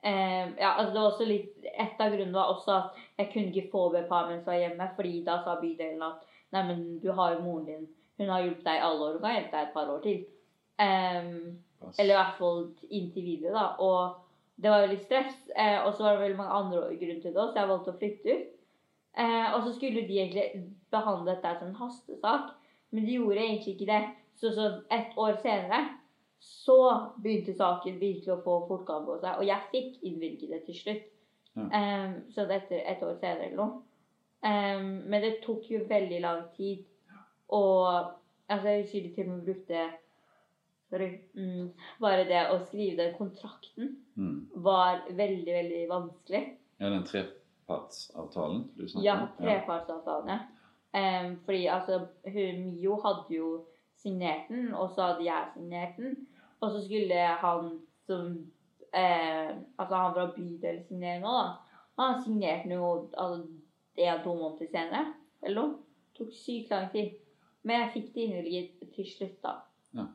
eh, 0.03 0.45
ja, 0.59 0.71
altså 0.77 0.93
det 0.93 1.01
var 1.01 1.11
også 1.11 1.25
litt, 1.25 1.51
Et 1.65 1.99
av 1.99 2.13
grunnene 2.13 2.37
var 2.37 2.53
også 2.53 2.71
at 2.71 2.99
jeg 3.17 3.31
kunne 3.33 3.51
ikke 3.51 3.71
få 3.71 3.89
BPA 3.89 4.21
mens 4.29 4.45
jeg 4.45 4.51
var 4.51 4.61
hjemme, 4.61 4.89
fordi 4.95 5.23
da 5.25 5.39
sa 5.43 5.57
bydelen 5.61 6.03
at 6.05 6.25
nei, 6.53 6.61
men 6.67 6.83
du 7.03 7.09
har 7.11 7.33
jo 7.33 7.41
moren 7.43 7.65
din, 7.67 7.87
hun 8.17 8.31
har 8.31 8.43
hjulpet 8.43 8.65
deg 8.65 8.79
i 8.79 8.85
alle 8.87 9.07
år, 9.07 9.15
hun 9.17 9.23
kan 9.23 9.37
hjelpe 9.37 9.57
deg 9.57 9.67
et 9.67 9.75
par 9.75 9.91
år 9.93 10.03
til. 10.05 10.21
Um, 10.75 11.91
eller 11.99 12.13
i 12.13 12.17
hvert 12.17 12.37
fall 12.39 12.61
inntil 12.89 13.25
videre, 13.25 13.55
da. 13.55 13.65
Og 13.83 14.61
det 14.61 14.71
var 14.71 14.85
veldig 14.85 14.99
stress. 15.03 15.49
Eh, 15.55 15.79
og 15.85 15.93
så 15.93 16.03
var 16.03 16.15
det 16.15 16.21
veldig 16.21 16.37
mange 16.37 16.59
andre 16.59 16.81
grunner 16.81 17.21
til 17.21 17.33
det 17.33 17.41
også, 17.41 17.53
så 17.53 17.59
jeg 17.59 17.71
valgte 17.71 17.93
å 17.93 17.99
flytte 17.99 18.35
ut. 18.35 18.53
Eh, 19.15 19.47
og 19.55 19.59
så 19.63 19.73
skulle 19.75 20.07
de 20.07 20.19
egentlig 20.19 20.63
behandle 20.91 21.31
dette 21.31 21.51
som 21.59 21.69
en 21.69 21.79
hastesak, 21.79 22.53
men 22.91 23.05
de 23.05 23.17
gjorde 23.17 23.43
egentlig 23.43 23.75
ikke 23.75 23.91
det. 23.91 24.01
Så, 24.35 24.51
så 24.55 24.71
et 24.91 25.15
år 25.19 25.37
senere 25.43 25.81
så 26.45 26.79
begynte 27.23 27.55
saken 27.55 27.99
virkelig 27.99 28.33
å 28.33 28.41
få 28.43 28.57
fortgang 28.69 29.05
på 29.07 29.15
seg, 29.21 29.39
og 29.39 29.47
jeg 29.47 29.69
fikk 29.71 30.01
innvilget 30.05 30.51
det 30.51 30.63
til 30.67 30.79
slutt. 30.81 31.05
Ja. 31.55 31.63
Um, 31.71 32.15
så 32.35 32.43
etter 32.51 32.81
et 32.83 33.03
år 33.03 33.15
senere 33.21 33.47
eller 33.47 33.61
noe. 33.61 33.77
Um, 34.43 34.89
men 35.07 35.23
det 35.23 35.37
tok 35.45 35.69
jo 35.71 35.85
veldig 35.87 36.19
lang 36.21 36.43
tid. 36.57 36.83
Og 37.49 38.11
altså, 38.49 38.69
jeg 38.69 38.81
husker 38.81 39.13
til 39.15 39.29
og 39.29 39.37
med 39.37 39.45
brukte 39.45 39.85
Sorry. 40.89 41.07
Mm, 41.33 41.71
bare 41.99 42.27
det 42.29 42.43
å 42.53 42.59
skrive 42.61 43.01
den 43.01 43.15
kontrakten 43.17 43.95
Mm. 44.15 44.47
var 44.63 45.01
veldig, 45.11 45.53
veldig 45.53 45.79
vanskelig. 45.89 46.43
Ja, 46.79 46.89
den 46.89 47.03
trepartsavtalen 47.03 48.61
du 48.77 48.85
snakker 48.87 49.03
Ja, 49.03 49.15
trepartsavtalen, 49.39 50.29
ja. 50.29 50.39
Um, 50.95 51.39
fordi 51.43 51.65
altså, 51.65 52.07
hun, 52.23 52.61
Mio 52.69 52.95
hadde 53.03 53.35
jo 53.35 53.65
signert 53.95 54.47
den, 54.49 54.73
og 54.73 54.93
så 54.95 55.01
hadde 55.09 55.25
jeg 55.25 55.49
signert 55.53 55.97
den. 55.97 56.27
Og 56.61 56.71
så 56.71 56.85
skulle 56.85 57.15
han 57.15 57.81
som 58.07 58.51
eh, 58.93 59.49
Altså 59.77 59.95
han 59.95 60.13
fra 60.13 60.31
bydel 60.35 60.83
signere 60.87 61.19
nå, 61.19 61.27
da. 61.27 61.51
Han 61.99 62.23
signerte 62.23 62.63
den 62.69 62.77
jo 62.77 63.09
altså, 63.17 63.47
en-to 63.97 64.35
måneder 64.35 64.71
senere. 64.71 65.13
Eller 65.43 65.61
noe. 65.61 65.75
Tok 66.15 66.31
sykt 66.31 66.69
lang 66.71 66.87
tid. 66.93 67.11
Men 67.65 67.81
jeg 67.81 67.91
fikk 67.95 68.11
det 68.13 68.27
innvilget 68.27 68.93
til 68.95 69.07
slutt, 69.09 69.37
da. 69.43 69.55
Ja. 69.97 70.05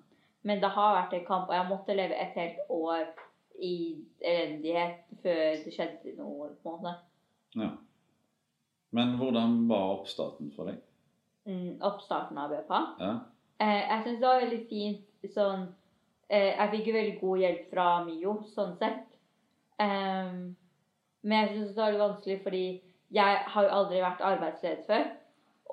Men 0.47 0.63
det 0.63 0.71
har 0.73 0.95
vært 0.97 1.17
en 1.19 1.27
kamp, 1.27 1.51
og 1.51 1.57
jeg 1.57 1.69
måtte 1.69 1.97
leve 1.99 2.17
et 2.17 2.37
helt 2.39 2.61
år 2.73 3.09
i 3.61 3.75
elendighet 4.25 5.03
før 5.23 5.43
det 5.65 5.75
skjedde 5.75 6.15
noe. 6.17 6.53
på 6.63 6.77
en 6.77 6.85
måte. 6.85 6.95
Ja. 7.59 7.73
Men 8.91 9.17
hvordan 9.19 9.69
var 9.69 9.99
oppstarten 9.99 10.53
for 10.55 10.71
deg? 10.71 10.81
Mm, 11.47 11.79
oppstarten 11.83 12.39
av 12.39 12.55
BPA. 12.55 12.81
Ja. 13.01 13.13
Eh, 13.61 13.83
jeg 13.91 14.03
syns 14.05 14.21
det 14.21 14.29
var 14.29 14.41
veldig 14.41 14.61
fint 14.71 15.33
sånn 15.35 15.67
eh, 16.33 16.55
Jeg 16.57 16.71
fikk 16.73 16.87
jo 16.89 16.95
veldig 16.97 17.17
god 17.21 17.43
hjelp 17.43 17.65
fra 17.73 17.87
Mio, 18.07 18.35
sånn 18.55 18.77
sett. 18.81 19.07
Um, 19.81 20.55
men 21.25 21.37
jeg 21.37 21.51
syns 21.53 21.75
det 21.75 21.83
var 21.83 21.93
litt 21.93 22.03
vanskelig 22.05 22.39
fordi 22.45 22.65
jeg 23.11 23.39
har 23.53 23.67
jo 23.67 23.77
aldri 23.77 24.03
vært 24.05 24.25
arbeidsledig 24.25 24.87
før. 24.87 25.07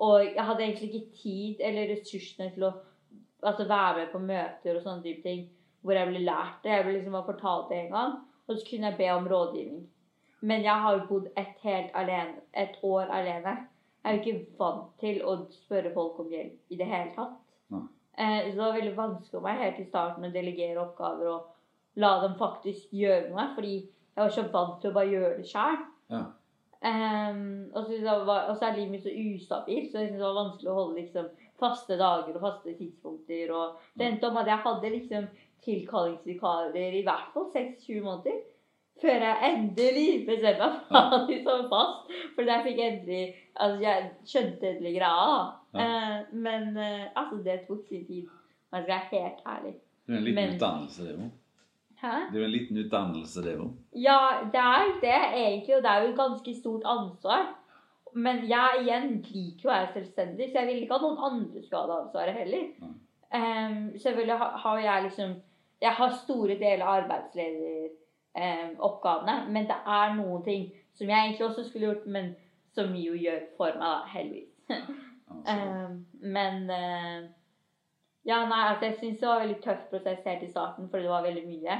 Og 0.04 0.24
jeg 0.24 0.44
hadde 0.46 0.64
egentlig 0.64 0.88
ikke 0.94 1.18
tid 1.22 1.62
eller 1.68 1.92
ressursene 1.92 2.50
til 2.54 2.68
å 2.68 2.72
altså, 3.42 3.66
være 3.66 3.96
med 3.96 4.12
på 4.12 4.20
møter 4.22 4.76
og 4.76 4.84
sånne 4.84 5.02
type 5.06 5.24
ting 5.26 5.46
hvor 5.82 5.94
jeg 5.98 6.10
ble 6.10 6.22
lært 6.26 6.62
det. 6.64 6.74
Jeg 6.74 6.84
ble 6.86 6.94
liksom 6.96 7.16
bare 7.16 7.30
fortalt 7.32 7.72
det 7.72 7.80
en 7.80 7.92
gang, 7.94 8.14
og 8.46 8.56
så 8.56 8.66
kunne 8.70 8.90
jeg 8.90 8.98
be 8.98 9.10
om 9.14 9.28
rådgivning. 9.30 9.84
Men 10.40 10.62
jeg 10.62 10.82
har 10.84 10.94
jo 10.94 11.04
bodd 11.08 11.28
et 11.38 11.60
helt 11.64 11.94
alene, 11.98 12.42
et 12.54 12.78
år 12.86 13.10
alene. 13.14 13.54
Jeg 14.04 14.10
er 14.10 14.16
jo 14.16 14.22
ikke 14.22 14.58
vant 14.58 14.90
til 15.02 15.20
å 15.26 15.36
spørre 15.54 15.92
folk 15.94 16.18
om 16.22 16.30
hjelp 16.32 16.74
i 16.74 16.78
det 16.78 16.86
hele 16.86 17.14
tatt. 17.16 17.38
Eh, 18.18 18.50
så 18.50 18.50
det 18.50 18.58
var 18.58 18.74
veldig 18.74 18.96
vanskelig 18.96 19.30
for 19.30 19.46
meg 19.46 19.60
helt 19.62 19.78
i 19.78 19.86
starten 19.86 20.26
å 20.26 20.32
delegere 20.34 20.82
oppgaver 20.82 21.28
og 21.30 21.98
la 22.02 22.16
dem 22.24 22.34
faktisk 22.38 22.90
gjøre 22.94 23.28
noe, 23.30 23.44
fordi 23.54 23.74
jeg 23.78 24.18
var 24.18 24.32
så 24.34 24.44
vant 24.50 24.80
til 24.82 24.90
å 24.90 24.96
bare 24.96 25.12
gjøre 25.12 25.36
det 25.38 25.46
sjøl. 25.46 25.76
Ja. 26.10 26.22
Og, 26.82 27.84
så 27.88 28.18
var- 28.26 28.48
og 28.50 28.56
så 28.56 28.66
er 28.68 28.76
livet 28.76 28.90
mitt 28.90 29.02
så 29.02 29.10
ustabilt, 29.10 29.90
så 29.92 29.98
jeg 29.98 30.08
synes 30.08 30.18
det 30.20 30.26
var 30.26 30.36
vanskelig 30.44 30.70
å 30.70 30.74
holde 30.78 31.00
liksom 31.00 31.26
faste 31.58 31.96
dager 31.98 32.36
og 32.36 32.40
faste 32.40 32.74
tidspunkter. 32.78 33.50
Og 33.52 33.80
det 33.98 34.06
endte 34.06 34.28
om 34.30 34.36
at 34.36 34.46
jeg 34.46 34.58
hadde 34.66 34.90
liksom 34.94 35.26
tilkallingsvikarer 35.64 36.94
i 37.00 37.02
hvert 37.06 37.32
fall 37.34 37.48
6-20 37.54 38.02
måneder. 38.04 38.38
Før 38.98 39.22
jeg 39.22 39.50
endelig 39.52 40.06
bestemte 40.26 40.58
meg 40.58 40.78
for 40.88 40.96
å 40.98 41.02
ha 41.12 41.18
de 41.28 41.36
som 41.44 41.66
fast. 41.70 42.08
For 42.34 42.48
der 42.48 42.64
fikk 42.66 42.78
jeg 42.82 42.94
endelig 42.96 43.34
Altså, 43.58 43.80
jeg 43.82 44.10
skjønte 44.30 44.68
endelig 44.72 44.94
greia, 45.00 45.52
Ja. 45.74 45.84
Uh, 45.84 46.18
men 46.32 46.68
uh, 46.78 47.08
altså, 47.18 47.36
det 47.44 47.56
tok 47.66 47.82
sin 47.88 48.04
tid. 48.06 48.28
Man 48.72 48.82
skal 48.84 48.94
være 48.94 49.08
helt 49.12 49.40
ærlig. 49.46 49.72
Det 50.06 50.14
er 50.14 50.18
en 50.18 50.24
liten 50.24 50.34
Men- 50.38 50.54
utdannelse, 50.54 51.04
det 51.08 51.16
òg. 51.18 51.30
Hæ? 52.02 52.12
Det 52.30 52.36
er 52.36 52.40
jo 52.40 52.44
en 52.46 52.50
liten 52.54 52.76
utdannelse, 52.84 53.42
det 53.42 53.56
òg. 53.58 53.70
Ja, 53.98 54.18
det 54.52 54.60
er 54.60 54.84
det, 55.02 55.20
egentlig. 55.34 55.76
Og 55.76 55.82
det 55.82 55.90
er 55.90 56.02
jo 56.04 56.08
et 56.12 56.16
ganske 56.20 56.54
stort 56.60 56.84
ansvar. 56.86 57.42
Men 58.14 58.36
jeg 58.48 58.68
igjen 58.82 59.08
liker 59.26 59.62
jo 59.64 59.68
å 59.70 59.74
være 59.74 59.92
selvstendig, 59.96 60.46
så 60.50 60.54
jeg 60.60 60.66
vil 60.70 60.82
ikke 60.84 60.94
at 60.96 61.02
noen 61.04 61.18
andre 61.30 61.60
skal 61.66 61.78
ha 61.82 61.86
det 61.90 61.98
ansvaret 62.04 62.34
heller. 62.38 62.64
Nei. 62.80 62.92
Em, 63.38 63.76
selvfølgelig 64.00 64.38
ha- 64.40 64.56
har 64.64 64.78
jeg 64.80 65.02
liksom 65.08 65.30
Jeg 65.80 65.92
har 65.94 66.10
store 66.24 66.54
deler 66.58 66.82
av 66.82 66.88
arbeidslederoppgavene, 67.04 69.34
men 69.52 69.64
det 69.68 69.76
er 69.86 70.14
noen 70.16 70.42
ting 70.44 70.64
som 70.98 71.06
jeg 71.08 71.18
egentlig 71.28 71.46
også 71.46 71.64
skulle 71.68 71.86
gjort, 71.92 72.06
men 72.06 72.32
som 72.74 72.94
jo 72.98 73.12
gjør 73.14 73.40
for 73.56 73.66
meg, 73.78 73.82
da, 73.82 74.02
heldigvis. 74.14 74.48
Um, 75.28 76.06
men 76.22 76.70
eh, 76.70 77.22
Ja, 78.26 78.42
nei, 78.48 78.64
altså 78.68 78.84
jeg 78.84 78.96
syns 78.98 79.20
det 79.20 79.28
var 79.28 79.40
en 79.40 79.46
veldig 79.46 79.60
tøff 79.64 79.84
prosess 79.90 80.24
helt 80.26 80.42
i 80.42 80.50
starten, 80.50 80.88
fordi 80.90 81.02
det 81.06 81.10
var 81.10 81.22
veldig 81.22 81.44
mye. 81.48 81.78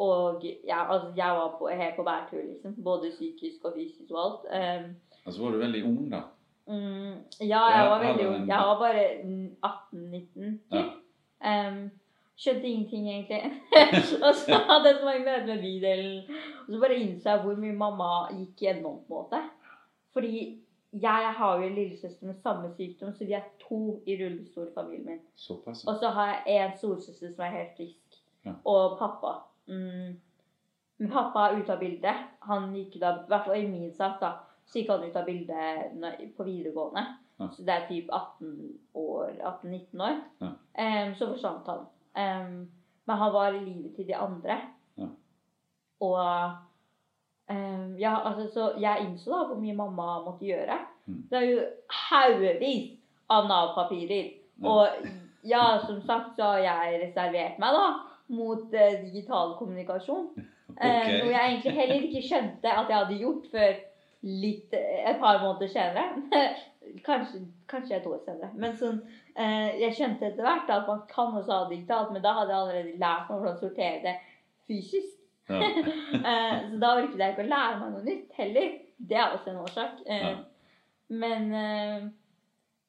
Og 0.00 0.44
ja, 0.66 0.84
altså, 0.92 1.12
jeg 1.16 1.36
var 1.36 1.56
på, 1.58 1.68
helt 1.68 1.96
på 1.96 2.02
bærtur, 2.02 2.42
liksom. 2.42 2.76
Både 2.84 3.10
psykisk 3.10 3.64
og 3.64 3.72
fysisk 3.76 4.10
og 4.10 4.20
alt. 4.24 4.84
Um, 4.84 5.32
så 5.32 5.42
var 5.42 5.50
du 5.50 5.58
veldig 5.58 5.84
ung, 5.84 6.12
da. 6.12 6.20
mm, 6.66 7.16
ja, 7.40 7.46
Ja, 7.48 7.64
jeg 7.76 7.90
var 7.90 8.04
veldig 8.04 8.28
ung. 8.28 8.48
Jeg 8.48 8.58
var 8.58 8.78
bare 8.78 9.04
18-19, 9.70 10.60
Ja. 10.72 10.84
Um, 11.50 11.90
skjønte 12.40 12.68
ingenting, 12.68 13.08
egentlig. 13.10 13.42
og 14.24 14.34
så 14.34 14.56
hadde 14.70 14.88
jeg 14.88 14.96
så 14.98 15.04
mange 15.04 15.24
møter 15.24 15.46
med 15.46 15.62
bydelen. 15.62 16.22
Og 16.66 16.72
så 16.72 16.80
bare 16.80 16.96
innså 16.96 17.30
jeg 17.30 17.42
hvor 17.44 17.60
mye 17.60 17.76
mamma 17.76 18.10
gikk 18.38 18.64
gjennom, 18.64 19.00
på 19.08 19.14
en 19.14 19.18
måte. 19.18 19.42
Fordi 20.12 20.58
jeg 20.92 21.32
har 21.36 21.56
jo 21.56 21.66
en 21.66 21.74
lillesøster 21.74 22.26
med 22.26 22.34
samme 22.42 22.72
sykdom, 22.74 23.12
så 23.14 23.24
vi 23.24 23.32
er 23.32 23.46
to 23.62 24.00
i 24.06 24.16
rullestol 24.18 24.66
i 24.68 24.74
familien 24.74 25.06
min. 25.06 25.20
Såpass. 25.36 25.84
Og 25.86 25.96
så 26.00 26.08
har 26.08 26.42
jeg 26.46 26.64
en 26.64 26.76
storesøster 26.78 27.32
som 27.34 27.44
er 27.44 27.54
helt 27.54 27.76
frisk. 27.76 28.18
Ja. 28.44 28.56
Og 28.64 28.98
pappa. 28.98 29.34
Mm. 29.66 30.18
Men 30.98 31.10
pappa 31.10 31.46
er 31.46 31.60
ute 31.60 31.72
av 31.72 31.78
bildet. 31.78 32.24
Han 32.48 32.74
gikk 32.74 32.98
da, 33.00 33.12
i 33.20 33.30
hvert 33.30 33.46
fall 33.46 33.60
i 33.60 33.68
min 33.70 33.92
sak, 33.94 34.18
da, 34.20 34.32
så 34.66 34.80
gikk 34.80 34.90
han 34.90 35.06
ut 35.06 35.16
av 35.16 35.28
bildet 35.28 36.34
på 36.36 36.46
videregående. 36.48 37.06
Ja. 37.40 37.48
Så 37.54 37.64
det 37.64 37.76
er 37.76 37.86
typ 37.88 38.10
18 38.12 38.50
år, 38.94 39.30
18-19 39.38 40.02
år. 40.04 40.18
Ja. 40.42 40.50
Um, 40.50 41.14
så 41.14 41.30
forsvant 41.30 41.70
han. 41.70 41.86
Um, 42.18 42.58
men 43.06 43.16
han 43.16 43.32
var 43.32 43.54
i 43.54 43.62
livet 43.64 43.94
til 43.96 44.08
de 44.10 44.16
andre. 44.16 44.58
Ja. 44.98 45.08
Og 46.00 46.20
em, 47.50 47.96
ja, 48.00 48.14
altså, 48.28 48.46
så 48.54 48.68
jeg 48.80 49.06
innså 49.06 49.32
da 49.32 49.42
hvor 49.48 49.60
mye 49.60 49.76
mamma 49.76 50.20
måtte 50.24 50.48
gjøre. 50.48 50.78
Mm. 51.06 51.22
Det 51.30 51.40
er 51.40 51.48
jo 51.48 51.64
haugevis 52.10 52.94
av 53.30 53.48
Nav-papirer. 53.50 54.30
Og 54.66 54.88
ja, 55.48 55.64
som 55.86 56.00
sagt 56.04 56.36
så 56.36 56.54
har 56.54 56.64
jeg 56.64 57.02
reservert 57.04 57.60
meg 57.62 57.76
da 57.76 57.84
mot 58.30 58.74
uh, 58.74 58.96
digital 59.04 59.56
kommunikasjon. 59.58 60.32
Okay. 60.70 60.86
Um, 60.86 61.26
Noe 61.26 61.32
jeg 61.34 61.46
egentlig 61.50 61.72
heller 61.76 62.04
ikke 62.06 62.20
skjønte 62.24 62.70
at 62.70 62.88
jeg 62.88 62.96
hadde 62.96 63.16
gjort 63.18 63.48
før 63.52 63.72
litt, 64.22 64.72
et 64.72 65.18
par 65.20 65.40
måneder 65.42 65.68
senere. 65.68 66.44
kanskje, 67.08 67.40
kanskje 67.68 67.96
et 67.98 68.06
år 68.06 68.20
senere. 68.24 68.50
Men 68.54 68.76
sånn, 68.78 69.00
uh, 69.34 69.70
jeg 69.80 69.96
skjønte 69.98 70.28
etter 70.30 70.46
hvert 70.46 70.70
at 70.72 70.88
man 70.88 71.02
kan 71.10 71.34
også 71.34 71.52
ha 71.52 71.68
digitalt, 71.72 72.14
men 72.14 72.24
da 72.24 72.36
hadde 72.38 72.54
jeg 72.54 72.62
allerede 72.62 73.02
lært 73.02 73.28
meg 73.28 73.42
hvordan 73.42 73.58
sortere 73.60 73.98
det 74.06 74.14
fysisk. 74.70 75.19
Ja. 75.50 75.60
Eh, 76.30 76.56
så 76.68 76.78
da 76.82 76.88
orket 76.98 77.20
jeg 77.20 77.32
ikke 77.32 77.44
å 77.46 77.50
lære 77.50 77.76
meg 77.80 77.92
noe 77.94 78.02
nytt 78.04 78.32
heller. 78.36 78.72
Det 79.10 79.16
er 79.16 79.34
også 79.34 79.52
en 79.52 79.60
årsak. 79.64 80.00
Eh, 80.06 80.24
Ja. 80.26 80.32
Men 81.10 81.52
eh, 81.58 82.08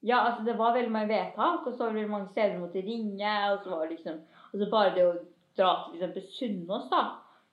ja, 0.06 0.18
altså 0.20 0.44
det 0.46 0.58
var 0.58 0.76
veldig 0.76 0.92
mange 0.94 1.10
vedtak, 1.10 1.66
og 1.66 1.74
så 1.74 1.88
var 1.88 1.96
det 1.98 2.10
mange 2.10 2.30
steder 2.30 2.56
du 2.56 2.64
måtte 2.66 2.84
ringe. 2.86 3.36
Og 3.54 3.64
så 3.64 3.72
var 3.72 3.86
det 3.86 3.96
liksom 3.96 4.20
altså 4.54 4.70
bare 4.72 4.96
det 4.96 5.06
å 5.08 5.14
dra 5.58 5.72
til 5.92 6.04
f.eks. 6.10 6.34
Sunnaas, 6.38 6.90
da, 6.92 7.02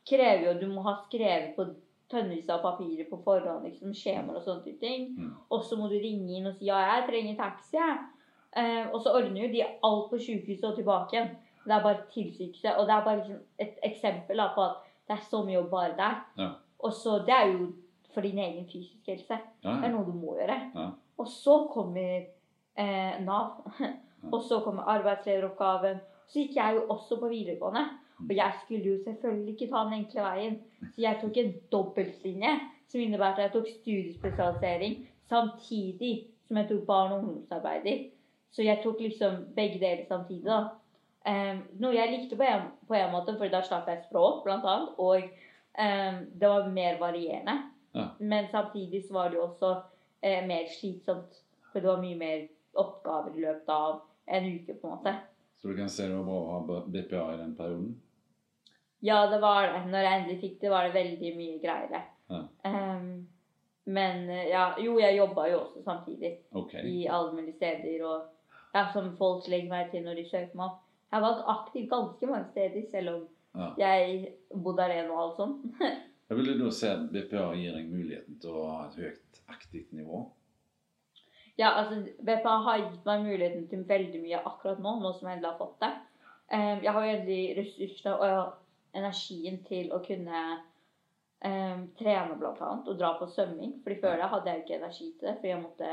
krever 0.09 0.45
jo 0.47 0.55
at 0.55 0.61
du 0.63 0.69
må 0.73 0.85
ha 0.87 0.97
skrevet 1.07 1.55
på 1.57 1.69
tønnevis 2.09 2.49
av 2.53 2.63
papirer 2.65 3.09
på 3.11 3.19
forhånd, 3.25 3.67
liksom 3.69 3.93
skjemaer 3.97 4.41
og 4.41 4.45
sånne 4.47 4.77
ting. 4.81 5.11
Mm. 5.19 5.33
Og 5.53 5.65
så 5.65 5.77
må 5.77 5.91
du 5.93 5.99
ringe 6.01 6.39
inn 6.39 6.49
og 6.49 6.57
si 6.57 6.71
ja, 6.71 6.79
jeg 6.95 7.09
trenger 7.11 7.37
taxi, 7.43 7.77
jeg. 7.77 7.99
Eh, 8.57 8.87
og 8.89 9.03
så 9.05 9.13
ordner 9.19 9.45
jo 9.45 9.53
de 9.53 9.65
alt 9.65 10.09
på 10.11 10.21
sykehuset 10.25 10.71
og 10.71 10.79
tilbake 10.79 11.17
igjen. 11.17 11.35
Det 11.69 11.75
er 11.77 11.85
bare 11.85 12.07
tilsykelse. 12.15 12.77
Og 12.81 12.89
det 12.89 12.95
er 12.95 13.05
bare 13.05 13.21
liksom 13.21 13.43
et 13.61 13.83
eksempel 13.85 14.41
da, 14.41 14.49
på 14.55 14.65
at 14.65 14.88
det 15.09 15.17
er 15.17 15.23
så 15.31 15.43
mye 15.45 15.55
jobb 15.59 15.71
bare 15.71 15.95
der. 15.97 16.17
Ja. 16.39 16.49
Og 16.79 16.93
så 16.93 17.19
Det 17.27 17.35
er 17.35 17.47
jo 17.53 17.73
for 18.15 18.21
din 18.21 18.39
egen 18.39 18.67
fysiske 18.67 19.13
helse. 19.15 19.39
Ja, 19.65 19.71
Det 19.81 19.85
er 19.85 19.95
noe 19.95 20.05
du 20.05 20.13
må 20.13 20.37
gjøre. 20.39 20.59
Ja. 20.75 20.91
Og 21.19 21.29
så 21.29 21.67
kommer 21.73 22.27
eh, 22.79 23.21
Nav. 23.25 23.65
Og 24.33 24.43
så 24.43 24.61
kommer 24.61 24.83
arbeidslederoppgaven. 24.83 26.01
så 26.29 26.39
gikk 26.43 26.57
jeg 26.57 26.75
jo 26.77 26.87
også 26.93 27.17
på 27.21 27.29
videregående. 27.29 27.85
Og 28.19 28.35
jeg 28.37 28.53
skulle 28.65 28.85
jo 28.85 28.97
selvfølgelig 29.05 29.53
ikke 29.55 29.71
ta 29.73 29.85
den 29.85 29.93
enkle 29.93 30.23
veien. 30.23 30.57
Så 30.95 31.01
jeg 31.01 31.19
tok 31.23 31.37
en 31.37 31.53
dobbeltlinje, 31.73 32.51
som 32.89 33.01
innebærer 33.01 33.33
at 33.33 33.39
jeg 33.39 33.53
tok 33.53 33.69
studiespesialisering 33.81 35.07
samtidig 35.29 36.27
som 36.49 36.57
jeg 36.57 36.69
tok 36.69 36.87
barn- 36.87 37.13
og 37.13 37.19
ungdomsarbeider. 37.19 38.11
Så 38.51 38.63
jeg 38.63 38.81
tok 38.83 39.01
liksom 39.01 39.33
begge 39.57 39.79
deler 39.79 40.05
samtidig. 40.09 40.45
da. 40.45 40.69
Um, 41.27 41.63
noe 41.83 41.97
jeg 41.97 42.13
likte 42.13 42.39
på 42.39 42.47
en, 42.47 42.69
på 42.89 42.97
en 42.97 43.13
måte, 43.13 43.35
for 43.37 43.51
da 43.53 43.61
slapp 43.67 43.89
jeg 43.91 44.05
språk, 44.07 44.45
blant 44.47 44.65
annet. 44.65 44.95
Og 45.03 45.25
um, 45.27 46.21
det 46.41 46.53
var 46.53 46.71
mer 46.73 46.99
varierende. 47.01 47.57
Ja. 47.97 48.11
Men 48.19 48.49
samtidig 48.53 49.05
så 49.07 49.17
var 49.19 49.31
det 49.31 49.41
jo 49.41 49.47
også 49.49 49.73
uh, 49.81 50.43
mer 50.49 50.69
slitsomt. 50.79 51.41
For 51.73 51.81
det 51.81 51.91
var 51.91 52.03
mye 52.03 52.19
mer 52.19 52.47
oppgaver 52.79 53.35
i 53.37 53.45
løpet 53.45 53.73
av 53.75 54.03
en 54.29 54.53
uke, 54.55 54.77
på 54.79 54.89
en 54.89 54.95
måte. 54.95 55.15
Så 55.59 55.69
du 55.69 55.77
kan 55.77 55.91
se 55.91 56.07
det 56.07 56.15
var 56.15 56.29
bra 56.29 56.39
å 56.39 56.53
ha 56.53 56.85
BPA 56.87 57.25
i 57.35 57.41
den 57.41 57.57
perioden? 57.59 57.97
Ja, 59.05 59.27
det 59.31 59.41
var 59.43 59.67
det. 59.67 59.83
Når 59.91 60.07
jeg 60.07 60.21
endelig 60.21 60.39
fikk 60.41 60.61
det, 60.63 60.71
var 60.71 60.87
det 60.87 60.95
veldig 60.95 61.35
mye 61.37 61.59
greiere. 61.63 62.03
Ja. 62.29 62.41
Um, 62.65 63.27
men 63.89 64.27
ja, 64.29 64.65
jo, 64.85 64.99
jeg 65.01 65.17
jobba 65.17 65.47
jo 65.49 65.63
også 65.63 65.83
samtidig 65.85 66.35
Okay. 66.53 66.83
i 66.85 67.09
mulige 67.09 67.57
steder. 67.57 68.05
Og 68.05 68.75
ja, 68.75 68.87
som 68.93 69.17
folk 69.17 69.49
legger 69.49 69.71
meg 69.71 69.91
til 69.91 70.05
når 70.05 70.21
de 70.21 70.29
søker 70.29 70.55
meg 70.55 70.67
opp. 70.67 70.85
Jeg 71.09 71.17
har 71.17 71.25
vært 71.25 71.47
aktiv 71.49 71.87
ganske 71.89 72.29
mange 72.29 72.51
steder, 72.53 72.83
selv 72.91 73.15
om 73.15 73.27
Ja. 73.57 73.69
jeg 73.79 74.35
bodde 74.53 74.85
alene 74.85 75.11
og 75.11 75.23
alt 75.23 75.37
sånt. 75.37 75.65
Jeg 76.29 76.45
du 76.45 76.59
da 76.61 76.71
se 76.71 76.89
at 76.93 77.07
BPA 77.09 77.55
gir 77.57 77.73
deg 77.73 77.87
muligheten 77.89 78.35
til 78.41 78.51
å 78.53 78.67
ha 78.69 78.83
et 78.85 78.99
høyt 79.01 79.39
aktivt 79.49 79.95
nivå. 79.97 80.27
Ja, 81.57 81.71
altså, 81.71 82.03
BPA 82.21 82.57
har 82.67 82.83
gitt 82.83 83.07
meg 83.09 83.25
muligheten 83.25 83.65
til 83.71 83.87
veldig 83.89 84.21
mye 84.23 84.43
akkurat 84.45 84.83
nå, 84.85 84.93
nå 85.01 85.13
som 85.17 85.27
jeg 85.31 85.39
endelig 85.39 85.49
har 85.55 85.59
fått 85.59 85.81
det. 85.81 85.91
Um, 86.53 86.83
jeg 86.85 86.93
har 86.93 87.07
veldig 87.07 87.41
ressursene 87.57 88.13
og 88.19 88.53
energien 89.01 89.59
til 89.65 89.89
å 89.97 90.03
kunne 90.05 90.43
um, 91.49 91.83
trene 91.99 92.37
blant 92.39 92.61
annet, 92.61 92.93
og 92.93 93.01
dra 93.01 93.15
på 93.17 93.31
svømming. 93.33 93.79
Fordi 93.83 93.99
før 94.05 94.21
det 94.21 94.31
hadde 94.35 94.53
jeg 94.53 94.65
ikke 94.67 94.79
energi 94.83 95.09
til 95.09 95.31
det, 95.31 95.35
fordi 95.41 95.53
jeg 95.55 95.65
måtte 95.65 95.91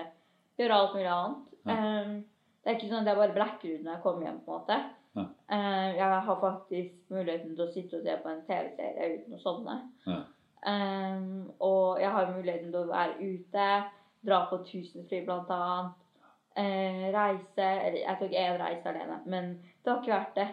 gjøre 0.60 0.82
alt 0.82 1.00
mulig 1.00 1.12
annet. 1.16 1.58
Um, 1.66 2.14
det 2.62 2.72
er 2.72 2.78
ikke 2.78 2.92
sånn 2.92 3.02
at 3.06 3.12
jeg 3.14 3.22
bare 3.24 3.38
blekker 3.40 3.74
ut 3.74 3.84
når 3.88 3.96
jeg 3.96 4.04
kommer 4.06 4.28
hjem, 4.28 4.44
på 4.46 4.52
en 4.52 4.60
måte. 4.60 4.80
Ja. 5.16 5.26
Um, 5.50 5.92
jeg 5.96 6.22
har 6.28 6.40
faktisk 6.42 7.12
muligheten 7.14 7.56
til 7.56 7.66
å 7.66 7.72
sitte 7.72 8.00
og 8.00 8.08
se 8.08 8.16
på 8.24 8.32
en 8.32 8.42
TV-serie 8.48 9.12
uten 9.20 9.38
å 9.38 9.44
sovne. 9.44 9.78
Ja. 10.08 10.24
Um, 10.66 11.52
og 11.62 12.02
jeg 12.02 12.12
har 12.12 12.34
muligheten 12.34 12.72
til 12.72 12.82
å 12.82 12.90
være 12.90 13.20
ute, 13.22 13.70
dra 14.26 14.42
på 14.50 14.64
tusenfryd 14.66 15.28
blant 15.28 15.54
annet. 15.54 16.02
Eh, 16.56 17.12
reise 17.12 17.64
Eller 17.84 17.98
jeg 18.00 18.16
tok 18.20 18.32
én 18.32 18.54
reise 18.62 18.88
alene, 18.88 19.18
men 19.28 19.48
det 19.84 19.92
har 19.92 19.98
ikke 20.00 20.14
vært 20.14 20.38
det. 20.38 20.46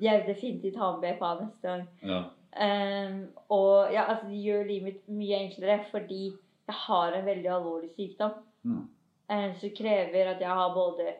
Jeg 0.00 0.20
vil 0.20 0.30
definitivt 0.34 0.78
ha 0.80 0.92
med 0.94 1.02
BPA 1.02 1.32
neste 1.42 1.68
gang. 1.68 1.82
Ja. 2.02 2.20
Um, 2.50 3.18
og 3.52 3.92
ja, 3.92 4.06
altså, 4.08 4.30
de 4.30 4.40
gjør 4.40 4.64
livet 4.66 4.86
mitt 4.88 5.10
mye 5.12 5.42
enklere 5.44 5.76
fordi 5.90 6.22
jeg 6.30 6.78
har 6.86 7.14
en 7.14 7.26
veldig 7.26 7.50
alvorlig 7.52 7.90
sykdom. 7.92 8.38
Mm. 8.62 8.86
Uh, 9.30 9.50
som 9.60 9.74
krever 9.76 10.32
at 10.32 10.40
jeg 10.40 10.58
har 10.60 10.72
både 10.74 11.12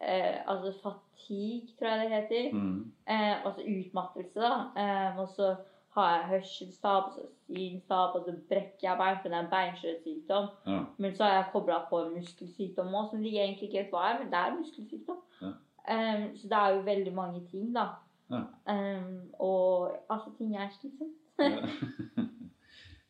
eh, 0.00 0.38
altså 0.46 0.72
fatigue, 0.82 1.68
tror 1.78 1.88
jeg 1.88 2.00
det 2.00 2.16
heter. 2.16 2.52
Mm. 2.52 2.92
Eh, 3.08 3.46
altså 3.46 3.62
utmattelse, 3.62 4.40
da. 4.40 4.54
Eh, 4.82 5.18
og 5.18 5.28
så 5.28 5.54
har 5.90 6.16
jeg 6.16 6.28
hørselstap, 6.28 7.10
så 7.14 7.20
synstap, 7.48 8.14
og 8.14 8.24
så 8.26 8.34
brekker 8.48 8.88
jeg 8.88 8.98
bein, 8.98 9.16
for 9.22 9.28
det 9.28 9.38
er 9.38 9.44
en 9.44 9.54
beinskjørhetssykdom. 9.54 10.46
Ja. 10.66 10.78
Men 10.98 11.16
så 11.16 11.24
har 11.24 11.32
jeg 11.34 11.50
kobla 11.52 11.80
på 11.88 12.02
en 12.04 12.14
muskelsykdom 12.14 12.94
òg, 12.94 13.10
som 13.10 13.22
de 13.22 13.32
egentlig 13.34 13.68
ikke 13.68 13.82
vet 13.82 13.90
hva 13.94 14.04
er, 14.10 14.20
men 14.20 14.30
det 14.30 14.38
er 14.38 14.56
muskelsykdom. 14.58 15.20
Ja. 15.42 15.50
Um, 15.90 16.24
så 16.36 16.48
det 16.52 16.58
er 16.60 16.74
jo 16.76 16.86
veldig 16.86 17.14
mange 17.14 17.42
ting, 17.50 17.74
da. 17.74 17.86
Ja. 18.30 18.42
Um, 18.70 19.30
og 19.38 19.90
altså, 20.10 20.30
ting 20.38 20.56
er 20.56 20.68
slitsomt. 20.80 21.16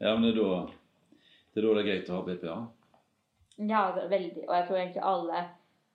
Ja. 0.01 0.15
men 0.17 0.23
det 0.23 0.31
er 0.31 0.37
da 0.41 0.61
det 1.53 1.61
er 1.61 1.67
da 1.67 1.73
det 1.75 1.81
er 1.81 1.89
greit 1.89 2.07
å 2.09 2.15
ha 2.15 2.21
BPA. 2.25 2.55
Ja, 3.69 3.81
veldig. 4.09 4.45
Og 4.47 4.55
jeg 4.57 4.65
tror 4.69 4.79
egentlig 4.79 5.03
alle 5.05 5.43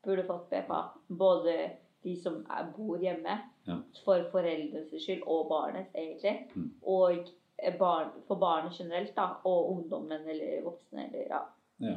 burde 0.06 0.26
fått 0.28 0.50
BPA. 0.50 0.82
Både 1.08 1.56
de 2.04 2.16
som 2.22 2.42
er, 2.50 2.72
bor 2.76 2.98
hjemme, 3.02 3.40
Ja. 3.68 3.80
for 4.06 4.28
foreldrenes 4.32 4.92
skyld, 5.04 5.24
og 5.26 5.48
barnets, 5.50 5.90
egentlig. 5.96 6.36
Mm. 6.56 6.72
Og 6.84 7.12
eh, 7.58 7.78
barn, 7.80 8.12
for 8.28 8.36
barnet 8.40 8.74
generelt, 8.78 9.16
da. 9.16 9.26
Og 9.44 9.72
ungdommen 9.72 10.28
eller 10.30 10.62
voksne, 10.64 11.08
eller 11.08 11.26
ja. 11.30 11.96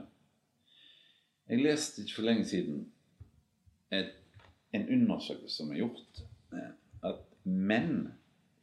Jeg 1.48 1.62
leste 1.64 2.02
ikke 2.02 2.14
for 2.14 2.22
lenge 2.28 2.44
siden 2.44 2.92
et, 3.92 4.10
en 4.72 4.88
undersøkelse 4.92 5.56
som 5.56 5.70
er 5.72 5.76
gjort, 5.82 6.22
eh, 6.52 6.72
at 7.08 7.22
menn 7.44 8.08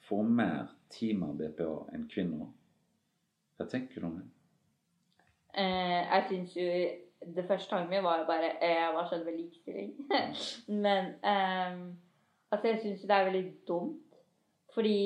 får 0.06 0.24
mer 0.24 0.68
timer 0.94 1.34
BPA 1.34 1.72
enn 1.96 2.10
kvinner. 2.14 2.52
Hva 3.58 3.66
tenker 3.72 4.02
du 4.02 4.06
om 4.08 4.18
det? 4.20 4.28
Eh, 5.58 6.02
jeg 6.12 6.26
syns 6.30 6.56
jo 6.58 6.68
Det 7.36 7.46
første 7.48 7.70
tanken 7.70 7.90
min 7.90 8.04
var 8.04 8.20
jo 8.20 8.26
bare 8.28 8.52
eh, 8.64 8.88
var 8.94 9.08
sånn 9.10 9.24
med 9.26 9.38
likestilling. 9.40 9.94
Men 10.86 11.14
um, 11.22 11.80
altså, 12.52 12.68
jeg 12.68 12.82
syns 12.84 13.06
det 13.08 13.16
er 13.16 13.30
veldig 13.30 13.46
dumt. 13.68 14.02
Fordi 14.76 15.00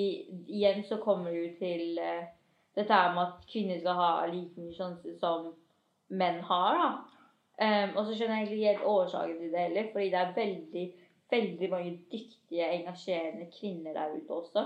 igjen 0.50 0.82
så 0.84 0.98
kommer 0.98 1.30
det 1.30 1.44
jo 1.44 1.50
til 1.60 2.00
uh, 2.02 2.26
dette 2.76 2.94
her 2.94 3.14
med 3.14 3.28
at 3.28 3.46
kvinner 3.52 3.80
skal 3.80 4.00
ha 4.00 4.10
like 4.32 4.58
mye 4.58 4.74
sjanse 4.74 5.14
som 5.22 5.52
menn 6.10 6.42
har. 6.50 6.80
da. 6.80 6.90
Um, 7.60 7.96
og 7.98 8.06
så 8.08 8.16
skjønner 8.16 8.40
jeg 8.40 8.48
egentlig 8.48 8.68
helt 8.68 8.88
årsaken 8.88 9.38
til 9.38 9.54
det 9.54 9.68
heller, 9.68 9.92
fordi 9.94 10.10
det 10.10 10.20
er 10.20 10.36
veldig 10.36 10.88
veldig 11.32 11.70
mange 11.70 12.00
dyktige, 12.12 12.70
engasjerende 12.70 13.48
kvinner 13.60 13.94
der 13.94 14.16
ute 14.16 14.30
også. 14.30 14.60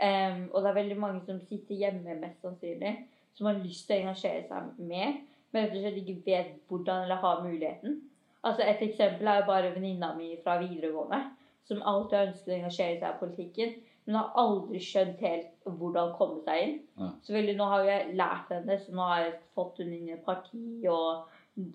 Um, 0.00 0.50
og 0.52 0.62
det 0.62 0.68
er 0.68 0.74
veldig 0.74 0.98
mange 0.98 1.20
som 1.26 1.40
sitter 1.40 1.74
hjemme, 1.74 2.14
mest 2.14 2.40
sannsynlig, 2.40 3.08
som 3.34 3.46
har 3.46 3.60
lyst 3.64 3.86
til 3.86 3.98
å 3.98 4.04
engasjere 4.04 4.46
seg 4.48 4.78
mer, 4.78 5.18
men 5.52 5.66
rett 5.66 5.76
og 5.76 5.82
slett 5.84 6.00
ikke 6.02 6.22
vet 6.26 6.56
hvordan 6.70 7.04
eller 7.04 7.20
har 7.24 7.44
muligheten. 7.44 8.00
Altså 8.46 8.64
Et 8.64 8.82
eksempel 8.88 9.28
er 9.28 9.42
jo 9.42 9.50
bare 9.50 9.74
venninna 9.74 10.14
mi 10.16 10.32
fra 10.44 10.56
videregående, 10.62 11.20
som 11.68 11.82
alltid 11.84 12.18
har 12.18 12.28
ønsket 12.30 12.52
å 12.52 12.56
engasjere 12.56 13.00
seg 13.00 13.08
i 13.10 13.20
politikken, 13.20 13.74
men 14.06 14.16
har 14.16 14.30
aldri 14.42 14.80
skjønt 14.82 15.20
helt 15.20 15.68
hvordan 15.80 16.14
komme 16.16 16.40
seg 16.46 16.62
inn. 16.64 16.78
Ja. 16.98 17.10
Så 17.22 17.34
veldig, 17.36 17.56
nå 17.58 17.66
har 17.72 17.84
jeg 17.86 18.16
lært 18.18 18.54
henne, 18.54 18.78
så 18.80 18.96
nå 18.96 19.10
har 19.10 19.26
jeg 19.26 19.36
fått 19.58 19.82
henne 19.82 19.98
inn 19.98 20.08
i 20.08 20.16
et 20.16 20.24
parti 20.24 20.88
og 20.88 21.28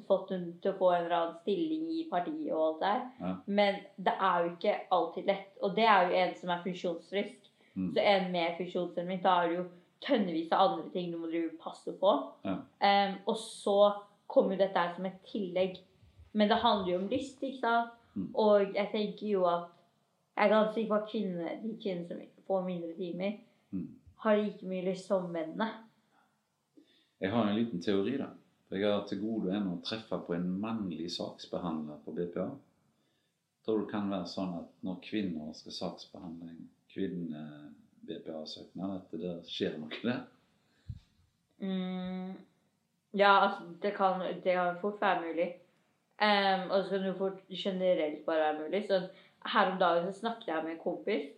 fått 0.08 0.34
henne 0.34 0.56
til 0.64 0.74
å 0.74 0.78
få 0.80 0.92
en 0.96 1.04
eller 1.04 1.18
annen 1.20 1.40
stilling 1.44 1.88
i 1.94 2.06
partiet 2.10 2.52
og 2.52 2.64
alt 2.66 2.84
der. 2.84 3.02
Ja. 3.22 3.34
Men 3.46 3.80
det 4.08 4.16
er 4.30 4.38
jo 4.42 4.52
ikke 4.56 4.78
alltid 4.98 5.30
lett. 5.30 5.52
Og 5.62 5.76
det 5.78 5.88
er 5.92 6.08
jo 6.08 6.22
en 6.24 6.36
som 6.40 6.54
er 6.54 6.64
funksjonsfrisk. 6.66 7.52
Mm. 7.76 7.90
Så 7.94 8.06
en 8.08 8.30
med 8.32 8.60
funksjonshemming, 8.60 9.22
da 9.24 9.36
er 9.42 9.52
det 9.52 9.60
jo 9.60 9.66
tønnevis 10.06 10.52
av 10.54 10.70
andre 10.70 10.90
ting 10.94 11.12
du 11.12 11.18
må 11.20 11.30
passe 11.62 11.94
på. 12.00 12.12
Ja. 12.46 12.58
Um, 12.82 13.18
og 13.32 13.38
så 13.42 13.78
kommer 14.28 14.56
jo 14.56 14.62
dette 14.64 14.80
her 14.80 14.96
som 14.96 15.06
et 15.06 15.22
tillegg. 15.32 15.80
Men 16.34 16.50
det 16.52 16.62
handler 16.62 16.92
jo 16.92 17.00
om 17.00 17.10
lyst, 17.10 17.44
ikke 17.44 17.62
sant? 17.62 17.92
Mm. 18.16 18.30
Og 18.36 18.76
jeg 18.76 18.90
tenker 18.92 19.28
jo 19.28 19.44
at 19.50 19.72
jeg 20.36 20.46
er 20.46 20.52
ganske 20.52 20.74
sikker 20.76 20.92
på 20.92 21.02
at 21.02 21.12
kvinner, 21.12 21.58
de 21.64 21.74
kvinnene 21.84 22.28
som 22.36 22.48
får 22.48 22.66
mindre 22.66 22.94
timer, 22.98 23.38
Mm. 23.72 23.88
har 24.24 24.38
like 24.38 24.66
mye 24.66 24.86
lyst 24.86 25.08
som 25.08 25.26
mennene. 25.32 25.68
Jeg 27.20 27.32
har 27.32 27.48
en 27.50 27.56
liten 27.56 27.82
teori, 27.82 28.18
da. 28.18 28.28
For 28.68 28.76
Jeg 28.76 28.92
har 28.92 29.08
til 29.08 29.22
gode 29.22 29.52
ennå 29.54 29.78
å 29.78 29.84
treffe 29.84 30.20
på 30.28 30.34
en 30.36 30.48
mannlig 30.62 31.10
saksbehandler 31.12 31.98
på 32.06 32.14
BPA. 32.16 32.50
Tror 33.66 33.80
det 33.80 33.90
kan 33.92 34.10
være 34.10 34.28
sånn 34.30 34.54
at 34.60 34.70
når 34.86 35.02
kvinner 35.02 35.54
skal 35.54 35.72
saksbehandle 35.72 36.50
en 36.50 36.70
kvinne-BPA-søknad, 38.06 38.96
at 38.96 39.20
det 39.20 39.36
skjer 39.50 39.78
noe 39.80 40.02
der? 40.04 40.24
Mm, 41.60 42.36
ja, 43.14 43.32
altså, 43.46 43.64
det 43.82 43.94
kan, 43.96 44.22
det 44.44 44.54
kan 44.54 44.78
fort 44.82 45.02
være 45.02 45.22
mulig. 45.28 45.54
Um, 46.22 46.72
og 46.72 46.84
så 46.84 46.90
kan 46.90 47.04
det 47.04 47.18
fort 47.18 47.40
generelt 47.50 48.26
bare 48.26 48.38
være 48.38 48.60
mulig. 48.64 48.86
Så 48.88 49.02
her 49.46 49.72
om 49.72 49.80
dagen 49.80 50.14
så 50.14 50.20
snakket 50.20 50.48
jeg 50.48 50.64
med 50.64 50.72
en 50.72 50.84
kompis, 50.84 51.30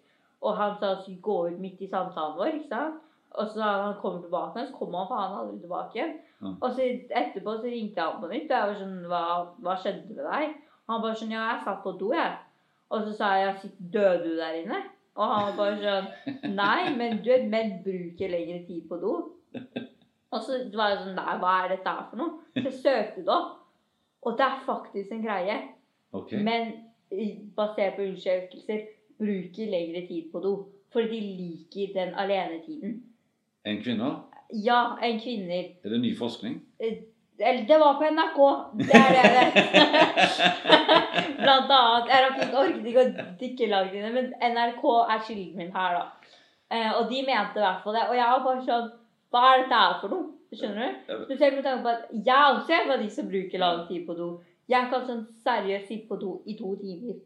og 0.42 0.58
han 0.58 0.76
sa 0.80 0.94
han 0.94 1.04
skulle 1.04 1.22
gå 1.22 1.48
ut 1.48 1.60
midt 1.60 1.82
i 1.82 1.90
samtalen 1.90 2.38
vår. 2.38 2.46
ikke 2.46 2.70
sant? 2.70 3.04
Og 3.32 3.48
så 3.48 3.60
da 3.60 3.72
han 3.82 3.96
kommer 4.02 4.22
tilbake, 4.22 4.68
så 4.68 4.74
kommer 4.74 5.00
han 5.00 5.08
faen 5.08 5.40
aldri 5.40 5.60
tilbake. 5.60 6.04
Ja. 6.42 6.52
Og 6.62 6.72
så 6.74 6.86
etterpå 7.22 7.58
så 7.58 7.64
ringte 7.64 8.02
han 8.02 8.22
på 8.22 8.28
nytt, 8.28 8.52
og 8.52 8.58
jeg 8.58 8.68
var 8.70 8.78
sånn 8.82 9.00
Hva, 9.12 9.24
hva 9.66 9.74
skjedde 9.82 10.14
med 10.14 10.24
deg? 10.24 10.54
Og 10.86 10.94
han 10.94 11.02
bare 11.04 11.20
sånn 11.20 11.34
Ja, 11.34 11.48
jeg 11.52 11.64
satt 11.66 11.82
på 11.84 11.94
do, 12.00 12.12
jeg. 12.14 12.38
Og 12.90 13.04
så 13.04 13.16
sa 13.18 13.32
jeg 13.42 13.72
Døde 13.94 14.24
du 14.24 14.38
der 14.38 14.62
inne? 14.62 14.80
Og 15.18 15.32
han 15.34 15.48
var 15.48 15.56
bare 15.58 15.78
sånn 15.84 16.56
Nei, 16.56 16.94
men 16.98 17.22
du 17.26 17.32
menn 17.50 17.80
bruker 17.86 18.32
lengre 18.32 18.60
tid 18.68 18.86
på 18.90 19.00
do. 19.02 19.14
Og 20.34 20.44
så 20.44 20.60
var 20.76 20.94
jeg 20.94 21.04
sånn 21.06 21.18
Nei, 21.18 21.38
hva 21.42 21.54
er 21.64 21.74
dette 21.74 21.96
her 21.98 22.06
for 22.12 22.22
noe? 22.22 22.62
Så 22.62 22.74
søkte 22.84 23.26
du 23.26 23.34
opp. 23.34 23.56
Og 24.28 24.38
det 24.38 24.46
er 24.46 24.64
faktisk 24.66 25.14
en 25.16 25.26
greie. 25.26 25.58
Okay. 26.18 26.42
Men 26.44 26.74
basert 27.58 27.98
på 27.98 28.06
undersøkelser 28.06 28.88
bruker 29.18 29.72
lengre 29.72 30.06
tid 30.08 30.32
på 30.32 30.42
do. 30.44 30.56
Fordi 30.94 31.20
de 31.20 31.36
liker 31.42 31.94
den 31.96 32.14
alenetiden. 32.16 32.98
En 33.68 33.82
kvinne? 33.84 34.12
Ja, 34.64 34.96
enn 35.04 35.20
kvinner. 35.20 35.74
Er 35.84 35.94
det 35.94 36.00
ny 36.02 36.14
forskning? 36.16 36.62
Eller 37.40 37.66
det 37.70 37.78
var 37.80 37.94
på 38.00 38.08
NRK. 38.18 38.40
Det 38.80 38.96
er 38.98 39.12
det 39.14 39.24
jeg 39.24 39.34
vet. 39.38 39.58
Blant 41.44 41.74
annet. 41.76 42.10
Jeg 42.12 42.24
rakk 42.24 42.40
ikke 42.42 42.64
orket 42.64 42.90
ikke 42.92 43.04
å 43.04 43.28
dykke 43.42 43.70
langt 43.74 43.98
inn 43.98 44.16
men 44.16 44.32
NRK 44.56 44.84
er 45.04 45.22
kilden 45.28 45.62
min 45.62 45.76
her, 45.76 46.00
da. 46.00 46.34
Eh, 46.74 46.90
og 46.98 47.06
de 47.12 47.22
mente 47.28 47.62
i 47.62 47.64
hvert 47.64 47.84
fall 47.84 47.96
det. 47.96 48.08
Og 48.10 48.18
jeg 48.18 48.34
var 48.34 48.44
bare 48.48 48.66
sånn 48.66 48.90
Hva 49.32 49.44
er 49.52 49.62
dette 49.62 49.80
her 49.84 49.96
for 50.02 50.16
noe? 50.16 50.34
Skjønner 50.58 50.94
du? 51.08 51.16
Spesielt 51.28 51.58
med 51.58 51.66
tanke 51.66 51.84
på 51.84 51.94
at 51.94 52.12
jeg 52.28 52.58
også 52.58 52.76
er 52.76 52.92
av 52.94 53.02
de 53.04 53.08
som 53.12 53.30
bruker 53.30 53.62
lang 53.62 53.82
tid 53.90 54.06
på 54.08 54.16
do. 54.18 54.28
Jeg 54.72 54.90
kan 54.92 55.04
sånn 55.08 55.26
seriøst 55.44 55.90
sitte 55.92 56.08
på 56.10 56.20
do 56.22 56.38
i 56.48 56.56
to 56.60 56.74
timer. 56.80 57.18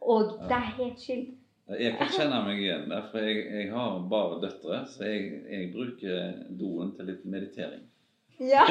Og 0.00 0.38
det 0.48 0.56
er 0.56 0.72
helt 0.78 1.02
chill. 1.02 1.26
Jeg 1.66 1.96
kan 1.98 2.10
kjenne 2.14 2.38
meg 2.46 2.60
igjen 2.62 2.86
der, 2.88 3.06
for 3.10 3.26
jeg, 3.26 3.42
jeg 3.50 3.70
har 3.72 3.96
bare 4.10 4.38
døtre, 4.44 4.84
så 4.86 5.08
jeg, 5.08 5.40
jeg 5.50 5.70
bruker 5.74 6.36
doen 6.60 6.92
til 6.96 7.08
litt 7.10 7.24
meditering. 7.26 7.82
Ja, 8.42 8.64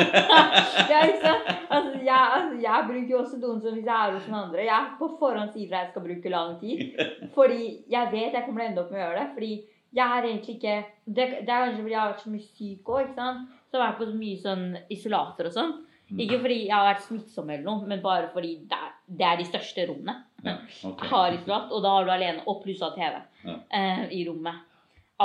ja 0.91 0.99
ikke 1.08 1.21
sant? 1.21 1.47
Altså, 1.73 1.93
jeg, 2.06 2.25
altså, 2.38 2.58
jeg 2.62 2.88
bruker 2.89 3.13
jo 3.13 3.21
også 3.21 3.39
doen 3.41 3.62
som 3.62 3.78
hvis 3.78 3.88
jeg 3.88 3.95
er 3.95 4.17
hos 4.17 4.28
noen 4.30 4.41
andre. 4.43 4.65
Jeg 4.67 4.91
på 4.99 5.10
forhånd 5.19 5.54
sier 5.56 5.71
fra 5.71 5.82
jeg 5.84 5.93
skal 5.93 6.06
bruke 6.06 6.34
lang 6.34 6.60
tid. 6.62 6.99
Fordi 7.38 7.62
jeg 7.95 8.12
vet 8.12 8.38
jeg 8.38 8.45
kommer 8.45 8.62
til 8.62 8.67
å 8.67 8.69
ende 8.69 8.84
opp 8.84 8.93
med 8.93 9.01
å 9.01 9.06
gjøre 9.06 9.23
det. 9.23 9.32
Fordi 9.38 9.54
jeg 9.95 10.19
er 10.19 10.28
egentlig 10.28 10.56
ikke 10.58 10.75
Det, 11.06 11.25
det 11.47 11.51
er 11.54 11.65
kanskje 11.65 11.82
fordi 11.82 11.93
jeg 11.93 12.01
har 12.01 12.10
vært 12.12 12.23
så 12.25 12.32
mye 12.34 12.45
syk 12.45 12.89
òg, 12.91 13.01
ikke 13.04 13.17
sant. 13.19 13.51
Så 13.69 13.78
jeg 13.78 13.82
har 13.82 13.91
vært 13.91 13.99
på 14.01 14.08
så 14.10 14.15
mye 14.19 14.39
sånn 14.41 14.65
isolater 14.91 15.49
og 15.49 15.56
sånn. 15.56 15.73
Mm. 16.10 16.19
Ikke 16.25 16.39
fordi 16.43 16.58
jeg 16.67 16.75
har 16.75 16.88
vært 16.89 17.06
smittsom 17.06 17.49
eller 17.49 17.65
noe, 17.65 17.89
men 17.89 18.01
bare 18.04 18.30
fordi 18.34 18.51
det 18.69 18.78
er, 18.78 18.91
det 19.21 19.25
er 19.25 19.39
de 19.39 19.47
største 19.47 19.86
rommene. 19.89 20.15
Ja, 20.45 20.56
okay. 20.62 21.08
Jeg 21.08 21.12
har 21.13 21.38
isolat, 21.38 21.71
og 21.73 21.82
da 21.86 21.93
har 21.95 22.06
du 22.06 22.12
alene, 22.13 22.43
og 22.45 22.60
pluss 22.62 22.84
av 22.86 22.93
TV 22.97 23.15
Ja. 23.47 23.56
eh, 23.80 24.04
i 24.13 24.21
rommet. 24.28 24.62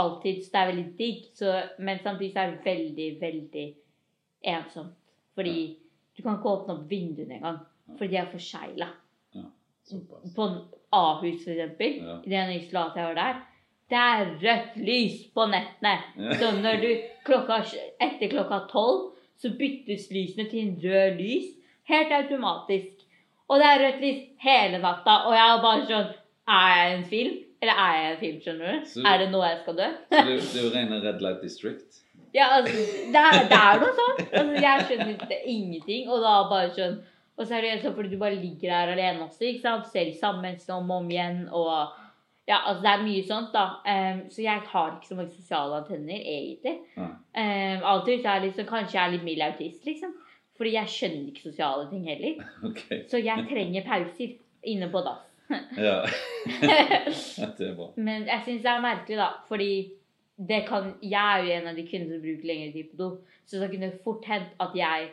Alltid. 0.01 0.45
Så 0.45 0.53
det 0.55 0.61
er 0.61 0.71
veldig 0.71 0.87
digg. 0.97 1.27
Så, 1.37 1.53
men 1.83 2.01
samtidig 2.05 2.33
så 2.33 2.45
er 2.45 2.55
det 2.55 2.65
veldig, 2.65 3.09
veldig 3.21 3.67
ensomt. 4.45 4.95
Fordi 5.35 5.77
du 6.17 6.23
kan 6.23 6.37
ikke 6.39 6.51
åpne 6.51 6.75
opp 6.75 6.91
vinduene 6.91 7.35
engang. 7.39 7.59
Fordi 7.99 8.11
de 8.11 8.17
er 8.17 8.31
forsegla. 8.33 8.87
Ja, 9.35 9.43
På 10.37 10.49
Ahus, 10.93 11.45
for 11.45 11.51
eksempel, 11.51 11.97
Ja. 12.03 12.17
i 12.25 12.31
den 12.31 12.51
isolatet 12.61 12.97
jeg 12.97 13.05
var 13.05 13.15
der, 13.15 13.41
det 13.91 13.99
er 13.99 14.27
rødt 14.43 14.77
lys 14.87 15.17
på 15.35 15.47
nettene. 15.51 15.95
Ja. 16.19 16.33
Så 16.39 16.51
når 16.63 16.81
du 16.83 16.91
klokka, 17.25 17.61
etter 18.01 18.29
klokka 18.31 18.59
tolv, 18.71 19.13
så 19.39 19.51
byttes 19.59 20.11
lysene 20.13 20.49
til 20.51 20.61
en 20.69 20.75
rød 20.85 21.17
lys. 21.19 21.47
Helt 21.89 22.13
automatisk. 22.13 23.07
Og 23.49 23.59
det 23.59 23.67
er 23.67 23.81
rødt 23.87 24.01
lys 24.01 24.21
hele 24.39 24.79
natta. 24.79 25.15
Og 25.27 25.33
jeg 25.35 25.47
er 25.57 25.63
bare 25.63 25.87
sånn 25.87 26.15
Er 26.51 26.69
jeg 26.77 26.99
en 26.99 27.05
film? 27.05 27.35
Eller 27.63 27.73
er 27.79 27.97
jeg 28.03 28.13
en 28.13 28.19
film, 28.21 28.39
skjønner 28.41 28.73
du? 28.81 28.87
Så- 28.87 29.03
Er 29.07 29.19
det 29.19 29.31
nå 29.31 29.43
jeg 29.43 29.59
skal 29.63 29.77
dø? 29.77 29.89
Så 30.11 30.25
det, 30.27 30.41
det 30.41 30.61
er 30.61 30.65
jo 30.65 30.71
rene 30.75 31.03
Red 31.03 31.21
Light 31.21 31.43
District. 31.43 32.01
Ja, 32.35 32.51
altså, 32.59 32.77
det 33.13 33.23
er, 33.23 33.39
det 33.51 33.59
er 33.59 33.81
noe 33.83 33.95
sånt. 33.97 34.21
Altså, 34.29 34.61
jeg 34.63 34.85
skjønner 34.87 35.15
ikke 35.15 35.41
ingenting. 35.45 36.11
Og 36.11 36.23
da 36.25 36.35
bare 36.51 36.75
sånn 36.77 37.01
Og 37.41 37.47
så 37.49 37.57
er 37.57 37.65
det 37.65 37.81
sånn 37.81 37.95
fordi 37.97 38.11
du 38.13 38.21
bare 38.21 38.37
ligger 38.37 38.69
der 38.69 38.91
alene 38.93 39.25
også, 39.25 39.47
ikke 39.49 39.63
sant. 39.65 39.87
Selv 39.89 40.13
sammen 40.13 40.21
samme 40.21 40.43
menneskene 40.45 40.77
om 40.77 40.91
og 40.91 40.99
om 41.01 41.13
igjen. 41.15 41.39
Og 41.57 41.71
ja, 42.51 42.59
altså 42.67 42.83
det 42.85 42.91
er 42.91 43.05
mye 43.07 43.23
sånt, 43.25 43.55
da. 43.55 43.65
Um, 43.87 44.21
så 44.33 44.43
jeg 44.45 44.65
har 44.73 44.91
ikke 44.97 45.09
så 45.09 45.17
mange 45.17 45.37
sosiale 45.37 45.79
antenner, 45.81 46.19
egentlig. 46.35 46.75
Ja. 46.97 47.09
Um, 47.09 47.87
alltid 47.93 48.21
så 48.21 48.29
er 48.29 48.41
jeg 48.41 48.47
liksom, 48.49 48.69
Kanskje 48.69 48.99
jeg 48.99 49.07
er 49.07 49.15
litt 49.15 49.27
mild 49.27 49.47
autist, 49.47 49.87
liksom. 49.87 50.13
Fordi 50.61 50.75
jeg 50.75 50.93
skjønner 50.93 51.31
ikke 51.31 51.47
sosiale 51.47 51.89
ting 51.91 52.09
heller. 52.11 52.45
Okay. 52.71 53.05
Så 53.09 53.23
jeg 53.25 53.47
trenger 53.49 53.87
pauser 53.87 54.35
inne 54.69 54.91
på 54.93 55.01
dass. 55.07 55.31
Ja. 55.79 56.03
det 57.57 57.71
er 57.71 57.77
bra. 57.79 57.89
Men 57.97 58.27
jeg 58.29 58.43
syns 58.45 58.67
det 58.67 58.73
er 58.75 58.85
merkelig, 58.85 59.21
da. 59.23 59.31
Fordi 59.49 59.73
det 60.49 60.63
kan, 60.69 60.95
jeg 61.03 61.21
er 61.39 61.43
jo 61.45 61.53
en 61.59 61.67
av 61.69 61.77
de 61.77 61.83
kvinnene 61.89 62.15
som 62.17 62.23
bruker 62.25 62.47
lengre 62.49 62.73
tid 62.73 62.91
på 62.91 62.97
do. 62.97 63.09
Så 63.47 63.59
det 63.61 63.71
kunne 63.75 63.91
fort 64.05 64.25
hendt 64.25 64.55
at 64.61 64.75
jeg 64.79 65.09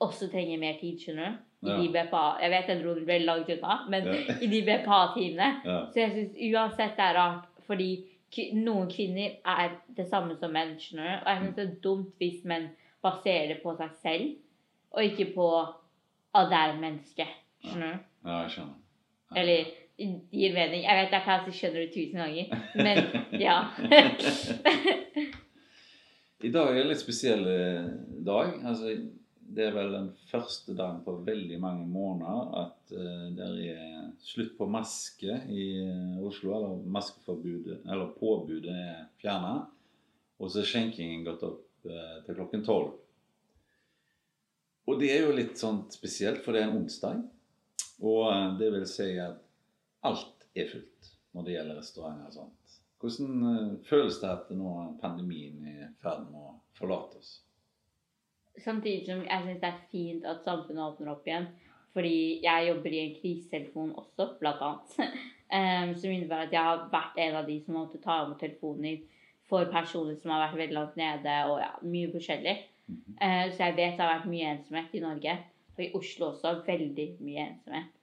også 0.00 0.28
trenger 0.30 0.58
mer 0.62 0.76
tid, 0.80 0.98
skjønner 1.02 1.32
du. 1.32 1.44
I 1.66 1.70
Ja. 1.70 1.76
de 1.82 1.88
BPA 1.90 2.20
Jeg 2.40 2.50
vet 2.50 2.68
jeg 2.68 2.82
dro 2.84 2.92
veldig 2.94 3.26
langt 3.26 3.48
unna, 3.50 3.78
men 3.90 4.04
Ja. 4.06 4.12
i 4.44 4.46
de 4.46 4.60
BPA-timene. 4.62 5.48
Ja. 5.64 5.78
Så 5.90 6.00
jeg 6.00 6.10
syns 6.12 6.36
uansett 6.54 6.94
det 6.96 7.04
er 7.08 7.14
rart, 7.18 7.48
fordi 7.66 7.88
noen 8.54 8.86
kvinner 8.92 9.30
er 9.44 9.70
det 9.96 10.06
samme 10.08 10.36
som 10.38 10.52
menn, 10.54 10.76
skjønner 10.78 11.18
du. 11.18 11.24
Og 11.24 11.32
jeg 11.32 11.40
syns 11.42 11.56
det 11.56 11.64
er 11.66 11.74
dumt 11.82 12.12
hvis 12.22 12.44
menn 12.44 12.68
baserer 13.02 13.48
det 13.48 13.58
på 13.62 13.74
seg 13.76 13.90
selv, 14.02 14.30
og 14.92 15.02
ikke 15.04 15.32
på 15.34 15.48
at 16.34 16.48
det 16.52 16.58
er 16.62 16.78
menneske. 16.80 17.26
Skjønner 17.64 17.92
du? 17.98 18.06
ja, 18.28 18.38
jeg 18.44 18.50
skjønner. 18.50 18.74
Eller 19.36 19.64
gir 19.98 20.54
mening. 20.54 20.84
Jeg 20.84 20.96
vet 20.98 21.12
jeg 21.14 21.26
kanskje 21.26 21.52
skjønner 21.58 21.80
det 21.84 21.92
tusen 21.94 22.18
ganger, 22.22 22.46
men 22.78 22.96
ja. 23.46 23.58
I 26.46 26.50
dag 26.54 26.66
er 26.70 26.74
det 26.76 26.82
en 26.84 26.92
litt 26.92 27.02
spesiell 27.02 27.44
eh, 27.50 27.86
dag. 28.26 28.48
Altså, 28.62 28.84
det 29.48 29.62
er 29.64 29.72
vel 29.74 29.90
den 29.94 30.10
første 30.30 30.72
dagen 30.78 31.00
på 31.02 31.12
veldig 31.26 31.58
mange 31.58 31.86
måneder 31.88 32.40
at 32.60 32.92
uh, 32.92 33.26
det 33.34 33.46
er 33.72 33.80
slutt 34.22 34.52
på 34.58 34.66
maske 34.70 35.32
i 35.50 35.64
eh, 35.80 36.22
Oslo. 36.22 36.52
Eller 36.54 36.72
maskeforbudet, 36.98 37.78
eller 37.88 38.14
påbudet 38.20 38.76
er 38.76 38.98
fjerna. 39.18 39.54
Og 40.38 40.46
så 40.52 40.56
er 40.62 40.70
skjenkingen 40.70 41.26
gått 41.26 41.42
opp 41.48 41.66
uh, 41.88 42.16
til 42.26 42.34
klokken 42.38 42.62
tolv. 42.68 42.90
Og 44.88 44.94
det 45.00 45.10
er 45.12 45.26
jo 45.26 45.34
litt 45.36 45.58
sånn 45.60 45.82
spesielt, 45.92 46.40
for 46.44 46.54
det 46.54 46.62
er 46.62 46.70
en 46.70 46.78
onsdag. 46.78 47.20
Og 48.04 48.24
eh, 48.30 48.46
det 48.60 48.70
vil 48.74 48.86
si 48.88 49.10
at 49.20 49.42
alt 50.06 50.46
er 50.54 50.70
fullt 50.70 51.10
når 51.34 51.46
det 51.46 51.54
gjelder 51.56 51.78
restauranter 51.80 52.30
og 52.30 52.36
sånt. 52.36 52.78
Hvordan 52.98 53.42
eh, 53.50 53.74
føles 53.86 54.18
det 54.22 54.30
at 54.30 54.50
nå 54.54 54.72
pandemien 55.02 55.60
er 55.66 55.82
i 55.86 55.90
ferd 56.02 56.26
med 56.30 56.40
å 56.40 56.56
forlate 56.78 57.20
oss? 57.20 57.36
Samtidig 58.58 59.06
som 59.06 59.22
jeg 59.22 59.44
syns 59.44 59.60
det 59.62 59.70
er 59.70 59.82
fint 59.92 60.24
at 60.26 60.46
samfunnet 60.46 60.82
åpner 60.82 61.12
opp 61.12 61.28
igjen. 61.28 61.46
Fordi 61.94 62.40
jeg 62.44 62.66
jobber 62.68 62.94
i 62.94 63.02
en 63.04 63.14
krisetelefon 63.16 63.92
også, 63.98 64.32
blant 64.40 64.64
annet. 64.66 65.20
Em, 65.48 65.94
som 65.96 66.12
innebærer 66.12 66.50
at 66.50 66.52
jeg 66.52 66.60
har 66.60 66.82
vært 66.92 67.20
en 67.24 67.36
av 67.38 67.46
de 67.48 67.54
som 67.64 67.78
måtte 67.78 68.00
ta 68.02 68.18
imot 68.20 68.36
telefoner 68.42 68.98
for 69.48 69.70
personer 69.72 70.18
som 70.20 70.34
har 70.34 70.42
vært 70.42 70.58
veldig 70.60 70.76
langt 70.76 70.98
nede, 71.00 71.36
og 71.48 71.62
ja, 71.62 71.70
mye 71.88 72.10
forskjellig. 72.12 72.52
Eh, 73.16 73.46
så 73.54 73.62
jeg 73.62 73.76
vet 73.78 73.96
det 73.96 74.04
har 74.04 74.18
vært 74.18 74.28
mye 74.28 74.50
ensomhet 74.52 74.92
i 74.92 75.00
Norge. 75.00 75.36
Og 75.78 75.84
i 75.86 75.88
Oslo 75.96 76.28
også. 76.34 76.52
Veldig 76.66 77.08
mye 77.24 77.46
ensomhet. 77.46 77.97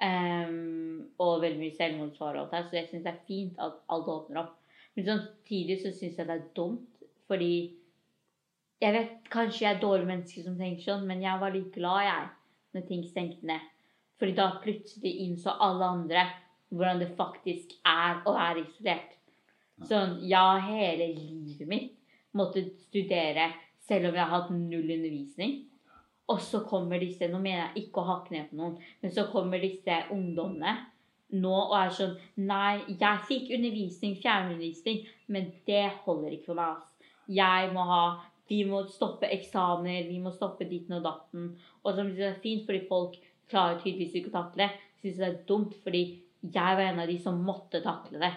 Em, 0.00 1.10
og 1.20 1.42
veldig 1.42 1.60
mye 1.60 1.76
selvmordsfare 1.76 2.40
og 2.40 2.46
alt 2.46 2.56
her. 2.56 2.68
Så 2.68 2.78
jeg 2.78 2.88
syns 2.88 3.04
det 3.04 3.12
er 3.12 3.26
fint 3.28 3.60
at 3.60 3.76
alt 3.92 4.08
åpner 4.08 4.42
opp. 4.44 4.56
Men 4.96 5.06
samtidig 5.06 5.80
så 5.82 5.92
syns 5.92 6.18
jeg 6.18 6.28
det 6.28 6.36
er 6.36 6.48
dumt, 6.56 7.02
fordi 7.30 7.54
jeg 8.80 8.96
vet 8.96 9.28
kanskje 9.30 9.66
jeg 9.66 9.76
er 9.76 9.82
dårlig 9.82 10.08
menneske 10.08 10.42
som 10.42 10.56
tenker 10.58 10.86
sånn, 10.86 11.06
men 11.08 11.20
jeg 11.22 11.40
var 11.40 11.52
litt 11.54 11.70
glad, 11.74 12.00
jeg, 12.06 12.28
når 12.74 12.86
ting 12.88 13.04
stengte 13.06 13.46
ned. 13.46 13.68
Fordi 14.20 14.36
da 14.36 14.48
plutselig 14.62 15.12
innså 15.26 15.52
alle 15.64 15.88
andre 15.94 16.24
hvordan 16.70 17.00
det 17.02 17.10
faktisk 17.18 17.74
er 17.88 18.20
å 18.28 18.34
være 18.36 18.64
isolert. 18.64 19.16
Sånn, 19.88 20.18
ja, 20.28 20.58
hele 20.64 21.08
livet 21.14 21.68
mitt 21.68 21.96
måtte 22.36 22.62
studere 22.86 23.48
selv 23.88 24.10
om 24.10 24.16
jeg 24.16 24.22
har 24.22 24.34
hatt 24.36 24.52
null 24.54 24.92
undervisning. 24.96 25.56
Og 26.30 26.40
så 26.44 26.62
kommer 26.66 27.02
disse 27.02 27.28
Nå 27.30 27.40
mener 27.42 27.64
jeg 27.64 27.86
ikke 27.86 28.02
å 28.02 28.10
hakke 28.14 28.34
ned 28.36 28.50
på 28.50 28.58
noen, 28.60 28.78
men 29.02 29.14
så 29.14 29.26
kommer 29.32 29.62
disse 29.62 30.02
ungdommene 30.14 30.76
nå 31.30 31.52
og 31.54 31.76
er 31.78 31.92
sånn 31.94 32.16
Nei, 32.42 32.80
jeg 32.98 33.26
fikk 33.28 33.52
undervisning, 33.54 34.16
fjernundervisning, 34.22 35.04
men 35.30 35.52
det 35.68 35.84
holder 36.04 36.34
ikke 36.34 36.50
for 36.50 36.58
meg. 36.58 36.78
ass. 36.78 37.12
Jeg 37.30 37.70
må 37.74 37.86
ha 37.86 38.02
Vi 38.50 38.64
må 38.66 38.82
stoppe 38.90 39.28
eksamener, 39.30 40.08
vi 40.08 40.18
må 40.18 40.32
stoppe 40.34 40.66
ditten 40.66 40.96
og 40.96 41.04
datten. 41.04 41.52
Og 41.84 41.94
som 41.94 42.08
det 42.16 42.24
er 42.26 42.40
fint 42.42 42.64
fordi 42.66 42.80
folk 42.88 43.14
klarer 43.50 43.78
tydeligvis 43.78 44.16
ikke 44.18 44.32
å 44.32 44.38
takle 44.40 44.64
det, 44.64 44.70
syns 45.02 45.20
det 45.20 45.26
er 45.28 45.36
dumt 45.46 45.76
fordi 45.84 46.00
jeg 46.40 46.78
var 46.80 46.82
en 46.82 46.98
av 47.04 47.06
de 47.06 47.18
som 47.22 47.38
måtte 47.46 47.78
takle 47.84 48.18
det. 48.18 48.32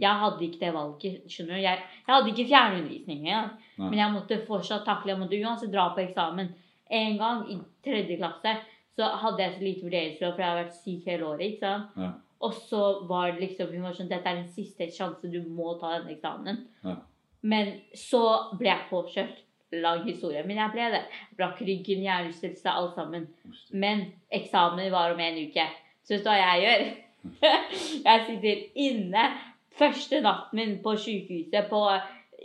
Jeg 0.00 0.20
hadde 0.20 0.44
ikke 0.44 0.60
det 0.60 0.72
valget. 0.74 1.24
skjønner 1.30 1.56
du? 1.56 1.62
Jeg, 1.62 1.80
jeg 2.06 2.12
hadde 2.12 2.30
ikke 2.32 2.46
fjernundervisning 2.50 3.24
engang. 3.24 3.50
Men 3.76 3.98
jeg 4.00 4.12
måtte 4.14 4.38
fortsatt 4.46 4.84
takle. 4.84 5.12
Jeg 5.12 5.20
måtte 5.20 5.40
uansett 5.40 5.72
dra 5.72 5.90
på 5.94 6.02
eksamen. 6.04 6.52
En 6.90 7.18
gang 7.18 7.46
i 7.50 7.58
tredje 7.84 8.18
klasse 8.20 8.56
så 8.94 9.08
hadde 9.22 9.42
jeg 9.42 9.54
så 9.54 9.64
lite 9.64 9.86
vurderingsråd, 9.86 10.34
for 10.34 10.42
jeg 10.42 10.50
har 10.50 10.60
vært 10.60 10.76
syk 10.78 11.08
hele 11.10 11.26
året. 11.26 11.46
ikke 11.46 11.66
sant? 11.66 11.96
Ja. 11.98 12.10
Og 12.44 12.54
så 12.68 12.82
var 13.08 13.32
det 13.32 13.40
liksom 13.40 13.72
Hun 13.72 13.86
var 13.86 13.96
sånn 13.96 14.10
Dette 14.10 14.28
er 14.28 14.42
din 14.42 14.52
siste 14.52 14.88
sjanse. 14.92 15.30
Du 15.32 15.40
må 15.48 15.74
ta 15.80 15.94
denne 15.96 16.12
eksamen. 16.14 16.60
Ja. 16.84 16.98
Men 17.44 17.72
så 17.98 18.24
ble 18.58 18.70
jeg 18.70 18.90
påkjørt. 18.90 19.40
Lang 19.74 20.04
historie. 20.06 20.44
Men 20.46 20.60
jeg 20.60 20.74
ble 20.74 20.90
det. 20.92 21.00
Brakk 21.38 21.62
ryggen, 21.66 22.04
hjernerystelse, 22.04 22.70
alt 22.70 22.94
sammen. 22.94 23.26
Men 23.72 24.04
eksamen 24.30 24.92
var 24.92 25.14
om 25.14 25.22
en 25.24 25.40
uke. 25.48 25.64
Så 26.04 26.14
vet 26.14 26.22
du 26.22 26.30
hva 26.30 26.36
jeg 26.38 26.62
gjør? 26.66 26.84
jeg 28.06 28.24
sitter 28.28 28.62
inne 28.84 29.24
første 29.74 30.20
natten 30.22 30.60
min 30.60 30.76
på 30.84 30.94
sykehuset 31.00 31.66
på 31.70 31.80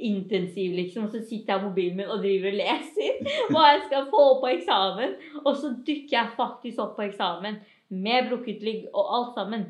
intensiv, 0.06 0.74
liksom. 0.78 1.06
Og 1.08 1.14
så 1.14 1.22
sitter 1.24 1.54
jeg 1.54 1.62
på 1.62 1.70
mobilen 1.70 2.00
min 2.00 2.12
og 2.12 2.24
driver 2.24 2.52
og 2.52 2.58
leser 2.60 3.20
hva 3.54 3.66
jeg 3.74 3.84
skal 3.88 4.08
få 4.14 4.24
på 4.42 4.52
eksamen. 4.54 5.14
Og 5.44 5.52
så 5.58 5.74
dukker 5.76 6.16
jeg 6.16 6.36
faktisk 6.38 6.82
opp 6.86 6.96
på 6.98 7.06
eksamen 7.10 7.60
med 7.90 8.30
brukket 8.30 8.66
ligg 8.66 8.88
og 8.94 9.14
alt 9.18 9.38
sammen. 9.38 9.68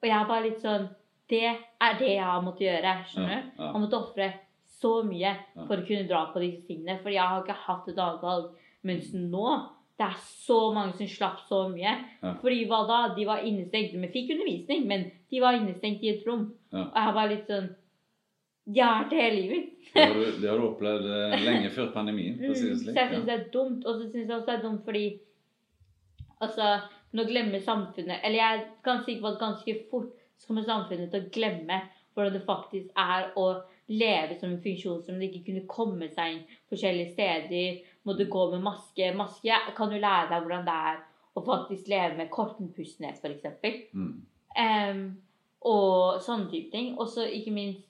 Og 0.00 0.08
jeg 0.08 0.16
er 0.16 0.30
bare 0.30 0.46
litt 0.48 0.62
sånn 0.64 0.88
Det 1.30 1.44
er 1.46 1.98
det 2.00 2.14
jeg 2.16 2.26
har 2.26 2.40
måttet 2.42 2.66
gjøre. 2.66 2.94
skjønner 3.06 3.42
du? 3.42 3.60
Jeg 3.62 3.82
måttet 3.84 4.00
ofre 4.00 4.30
så 4.80 4.94
mye 5.06 5.34
for 5.66 5.76
å 5.76 5.84
kunne 5.84 6.08
dra 6.08 6.24
på 6.32 6.40
disse 6.42 6.64
tingene. 6.66 6.96
For 7.04 7.12
jeg 7.14 7.22
har 7.22 7.44
ikke 7.44 7.60
hatt 7.66 7.90
et 7.92 8.00
annet 8.00 8.24
valg. 8.24 8.48
Mens 8.88 9.12
nå 9.14 9.44
det 10.00 10.06
er 10.06 10.20
så 10.46 10.70
mange 10.72 10.96
som 10.96 11.08
slapp 11.12 11.42
så 11.44 11.66
mye. 11.68 11.90
Ja. 12.22 12.32
Fordi 12.40 12.62
hva 12.70 12.80
da? 12.88 13.00
De 13.12 13.26
var 13.28 13.42
innestengt. 13.44 13.92
Vi 13.92 14.08
fikk 14.14 14.32
undervisning, 14.32 14.86
men 14.88 15.10
de 15.28 15.42
var 15.42 15.58
innestengt 15.58 16.00
i 16.06 16.14
et 16.14 16.24
rom. 16.24 16.46
Ja. 16.72 16.86
Og 16.86 16.96
jeg 16.96 17.16
var 17.18 17.28
litt 17.28 17.50
sånn 17.52 17.68
Det 19.10 19.18
hele 19.18 19.40
livet. 19.40 19.66
Det 19.92 20.04
har, 20.04 20.14
du, 20.14 20.40
det 20.40 20.48
har 20.48 20.60
du 20.60 20.66
opplevd 20.68 21.06
eh, 21.10 21.36
lenge 21.42 21.70
før 21.74 21.90
pandemien. 21.94 22.36
Mm, 22.38 22.54
så 22.54 22.66
jeg 22.68 22.78
syns 22.78 22.96
Ja. 22.96 23.08
det 23.26 23.34
er 23.34 23.44
dumt. 23.52 23.84
Og 23.84 23.98
så 23.98 24.10
syns 24.12 24.28
jeg 24.28 24.36
også 24.36 24.46
det 24.46 24.58
er 24.58 24.62
dumt 24.68 24.84
fordi 24.86 25.04
Altså, 26.40 26.78
nå 27.12 27.24
glemmer 27.28 27.60
samfunnet 27.60 28.22
Eller 28.24 28.38
jeg 28.38 28.58
er 28.58 28.62
ganske 28.86 29.10
sikker 29.10 29.24
på 29.26 29.32
at 29.34 29.40
ganske 29.42 29.74
fort 29.90 30.14
så 30.40 30.46
kommer 30.48 30.64
samfunnet 30.64 31.10
til 31.12 31.20
å 31.20 31.32
glemme 31.34 31.80
hvordan 32.14 32.32
det 32.32 32.46
faktisk 32.46 32.94
er 32.96 33.26
å 33.36 33.44
leve 33.92 34.38
som 34.38 34.54
en 34.54 34.62
funksjonshemmet, 34.62 35.28
ikke 35.28 35.50
kunne 35.50 35.66
komme 35.68 36.08
seg 36.14 36.32
inn 36.32 36.40
forskjellige 36.70 37.12
steder, 37.12 37.82
måtte 38.08 38.26
gå 38.30 38.46
med 38.54 38.64
maske. 38.64 39.10
Maske 39.18 39.58
kan 39.76 39.92
du 39.92 39.98
lære 39.98 40.30
deg 40.30 40.46
hvordan 40.46 40.64
det 40.66 40.76
er 40.92 41.02
å 41.36 41.42
faktisk 41.44 41.90
leve 41.92 42.16
med 42.18 42.32
kortenpustenhet 42.32 43.20
f.eks. 43.20 43.84
Mm. 43.92 44.14
Um, 44.56 45.02
og 45.68 46.22
sånne 46.24 46.48
type 46.50 46.72
ting. 46.72 46.94
Og 46.98 47.10
så 47.12 47.28
ikke 47.28 47.52
minst 47.54 47.84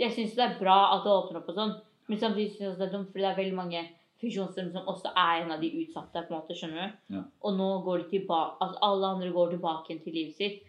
Jeg 0.00 0.14
syns 0.16 0.36
det 0.36 0.44
er 0.46 0.58
bra 0.60 0.76
at 0.96 1.04
det 1.04 1.12
åpner 1.12 1.40
opp 1.40 1.50
og 1.52 1.56
sånn, 1.58 1.72
men 2.08 2.20
samtidig 2.20 2.54
syns 2.54 2.64
jeg 2.64 2.78
det 2.80 2.86
er 2.88 2.94
dumt, 2.94 3.10
fordi 3.12 3.24
det 3.26 3.30
er 3.30 3.40
veldig 3.40 3.58
mange 3.58 3.82
funksjonshemmede 4.20 4.76
som 4.76 4.88
også 4.92 5.12
er 5.16 5.42
en 5.42 5.54
av 5.54 5.62
de 5.62 5.70
utsatte, 5.80 6.24
på 6.26 6.32
en 6.32 6.38
måte, 6.38 6.56
skjønner 6.56 6.80
du. 6.80 7.14
Ja. 7.16 7.22
Og 7.46 7.56
nå 7.56 7.68
går 7.86 8.02
de 8.02 8.08
tilbake 8.16 8.66
Altså 8.66 8.82
alle 8.88 9.12
andre 9.14 9.30
går 9.36 9.54
tilbake 9.54 9.90
igjen 9.92 10.02
til 10.04 10.16
livet 10.18 10.40
sitt, 10.40 10.66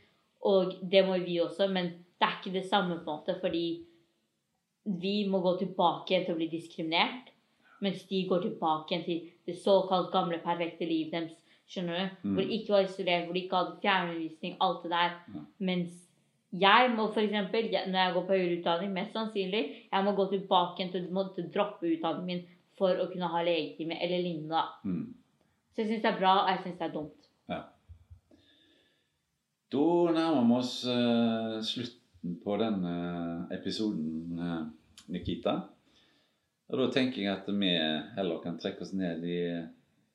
og 0.47 0.75
det 0.91 1.03
må 1.07 1.17
vi 1.21 1.39
også, 1.43 1.67
men 1.71 1.91
det 1.91 2.27
er 2.27 2.37
ikke 2.39 2.55
det 2.55 2.67
samme, 2.69 2.99
på 3.01 3.09
en 3.09 3.19
måte, 3.19 3.37
fordi 3.41 3.65
vi 5.01 5.15
må 5.29 5.41
gå 5.43 5.57
tilbake 5.59 6.13
igjen 6.13 6.25
til 6.27 6.35
å 6.35 6.39
bli 6.39 6.49
diskriminert, 6.51 7.29
mens 7.81 8.03
de 8.09 8.23
går 8.29 8.45
tilbake 8.45 8.93
igjen 8.93 9.05
til 9.05 9.27
det 9.49 9.57
såkalt 9.61 10.11
gamle, 10.13 10.41
perfekte 10.43 10.87
livet 10.89 11.17
deres. 11.17 11.37
Skjønner 11.71 11.97
du? 11.97 12.15
Mm. 12.27 12.31
Hvor 12.35 12.43
de 12.43 12.55
ikke 12.57 12.73
var 12.73 12.81
isolert, 12.83 13.25
hvor 13.25 13.35
de 13.37 13.41
ikke 13.45 13.59
hadde 13.61 13.77
fjernundervisning, 13.83 14.55
alt 14.59 14.81
det 14.83 14.89
der. 14.91 15.13
Ja. 15.31 15.43
Mens 15.69 15.93
jeg 16.51 16.91
må 16.95 17.07
f.eks. 17.11 17.31
når 17.31 17.99
jeg 17.99 18.13
går 18.15 18.25
på 18.27 18.35
høyere 18.35 18.57
utdanning, 18.59 18.91
mest 18.95 19.13
sannsynlig, 19.15 19.63
jeg 19.91 20.03
må 20.03 20.11
gå 20.17 20.27
tilbake 20.33 20.81
igjen 20.81 20.91
til 20.91 21.07
å 21.07 21.15
måtte 21.15 21.47
droppe 21.53 21.87
utdanningen 21.87 22.27
min 22.27 22.43
for 22.79 22.97
å 22.99 23.07
kunne 23.11 23.29
ha 23.31 23.43
legetime 23.45 23.97
eller 24.03 24.23
lignende. 24.23 24.63
Mm. 24.83 25.13
Så 25.71 25.83
jeg 25.83 25.91
syns 25.91 26.03
det 26.03 26.11
er 26.11 26.19
bra, 26.19 26.33
og 26.43 26.49
jeg 26.51 26.63
syns 26.65 26.79
det 26.79 26.87
er 26.87 26.95
dumt. 26.95 27.29
Ja. 27.51 27.61
Da 29.71 29.85
nærmer 30.17 30.47
vi 30.49 30.57
oss 30.57 30.73
uh, 30.89 31.59
slutten 31.63 32.35
på 32.43 32.57
denne 32.59 32.95
episoden, 33.55 34.41
uh, 34.41 35.05
Nikita. 35.11 35.55
Og 36.71 36.79
da 36.79 36.89
tenker 36.91 37.23
jeg 37.23 37.31
at 37.31 37.47
vi 37.47 37.71
heller 38.17 38.43
kan 38.43 38.59
trekke 38.59 38.83
oss 38.83 38.93
ned 38.95 39.23
i, 39.27 39.39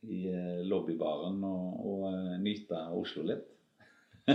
i 0.08 0.20
eh, 0.30 0.62
lobbybaren 0.64 1.42
og, 1.44 1.66
og 1.84 2.06
uh, 2.08 2.36
nyte 2.40 2.80
Oslo 2.96 3.24
litt. 3.28 3.52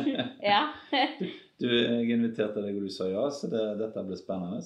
Ja. 0.51 0.69
Du, 1.62 1.67
jeg 1.69 2.10
inviterte 2.10 2.63
deg, 2.63 2.74
og 2.80 2.88
du 2.88 2.93
sa 2.93 3.06
ja, 3.06 3.28
så 3.30 3.45
det, 3.52 3.62
dette 3.78 4.02
blir 4.08 4.17
spennende. 4.17 4.63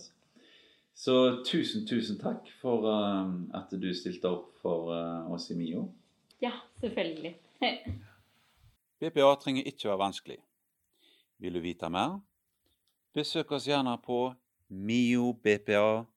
Så 0.95 1.43
tusen, 1.43 1.83
tusen 1.87 2.15
takk 2.21 2.47
for 2.61 2.87
uh, 2.87 3.27
at 3.57 3.73
du 3.75 3.89
stilte 3.91 4.31
opp 4.31 4.53
for 4.61 4.93
uh, 4.95 5.27
oss 5.35 5.49
i 5.51 5.57
MIO. 5.59 5.89
ja, 6.39 6.53
selvfølgelig. 6.79 7.35
BPA 8.99 9.35
trenger 9.41 9.67
ikke 9.67 9.89
være 9.89 9.99
vanskelig. 9.99 10.39
Vil 11.43 11.53
du 11.53 11.59
vite 11.59 11.89
mer? 11.91 12.19
Besøk 13.13 13.51
oss 13.51 13.67
gjerne 13.67 13.97
på 14.03 14.33
miobpa.no. 14.71 16.07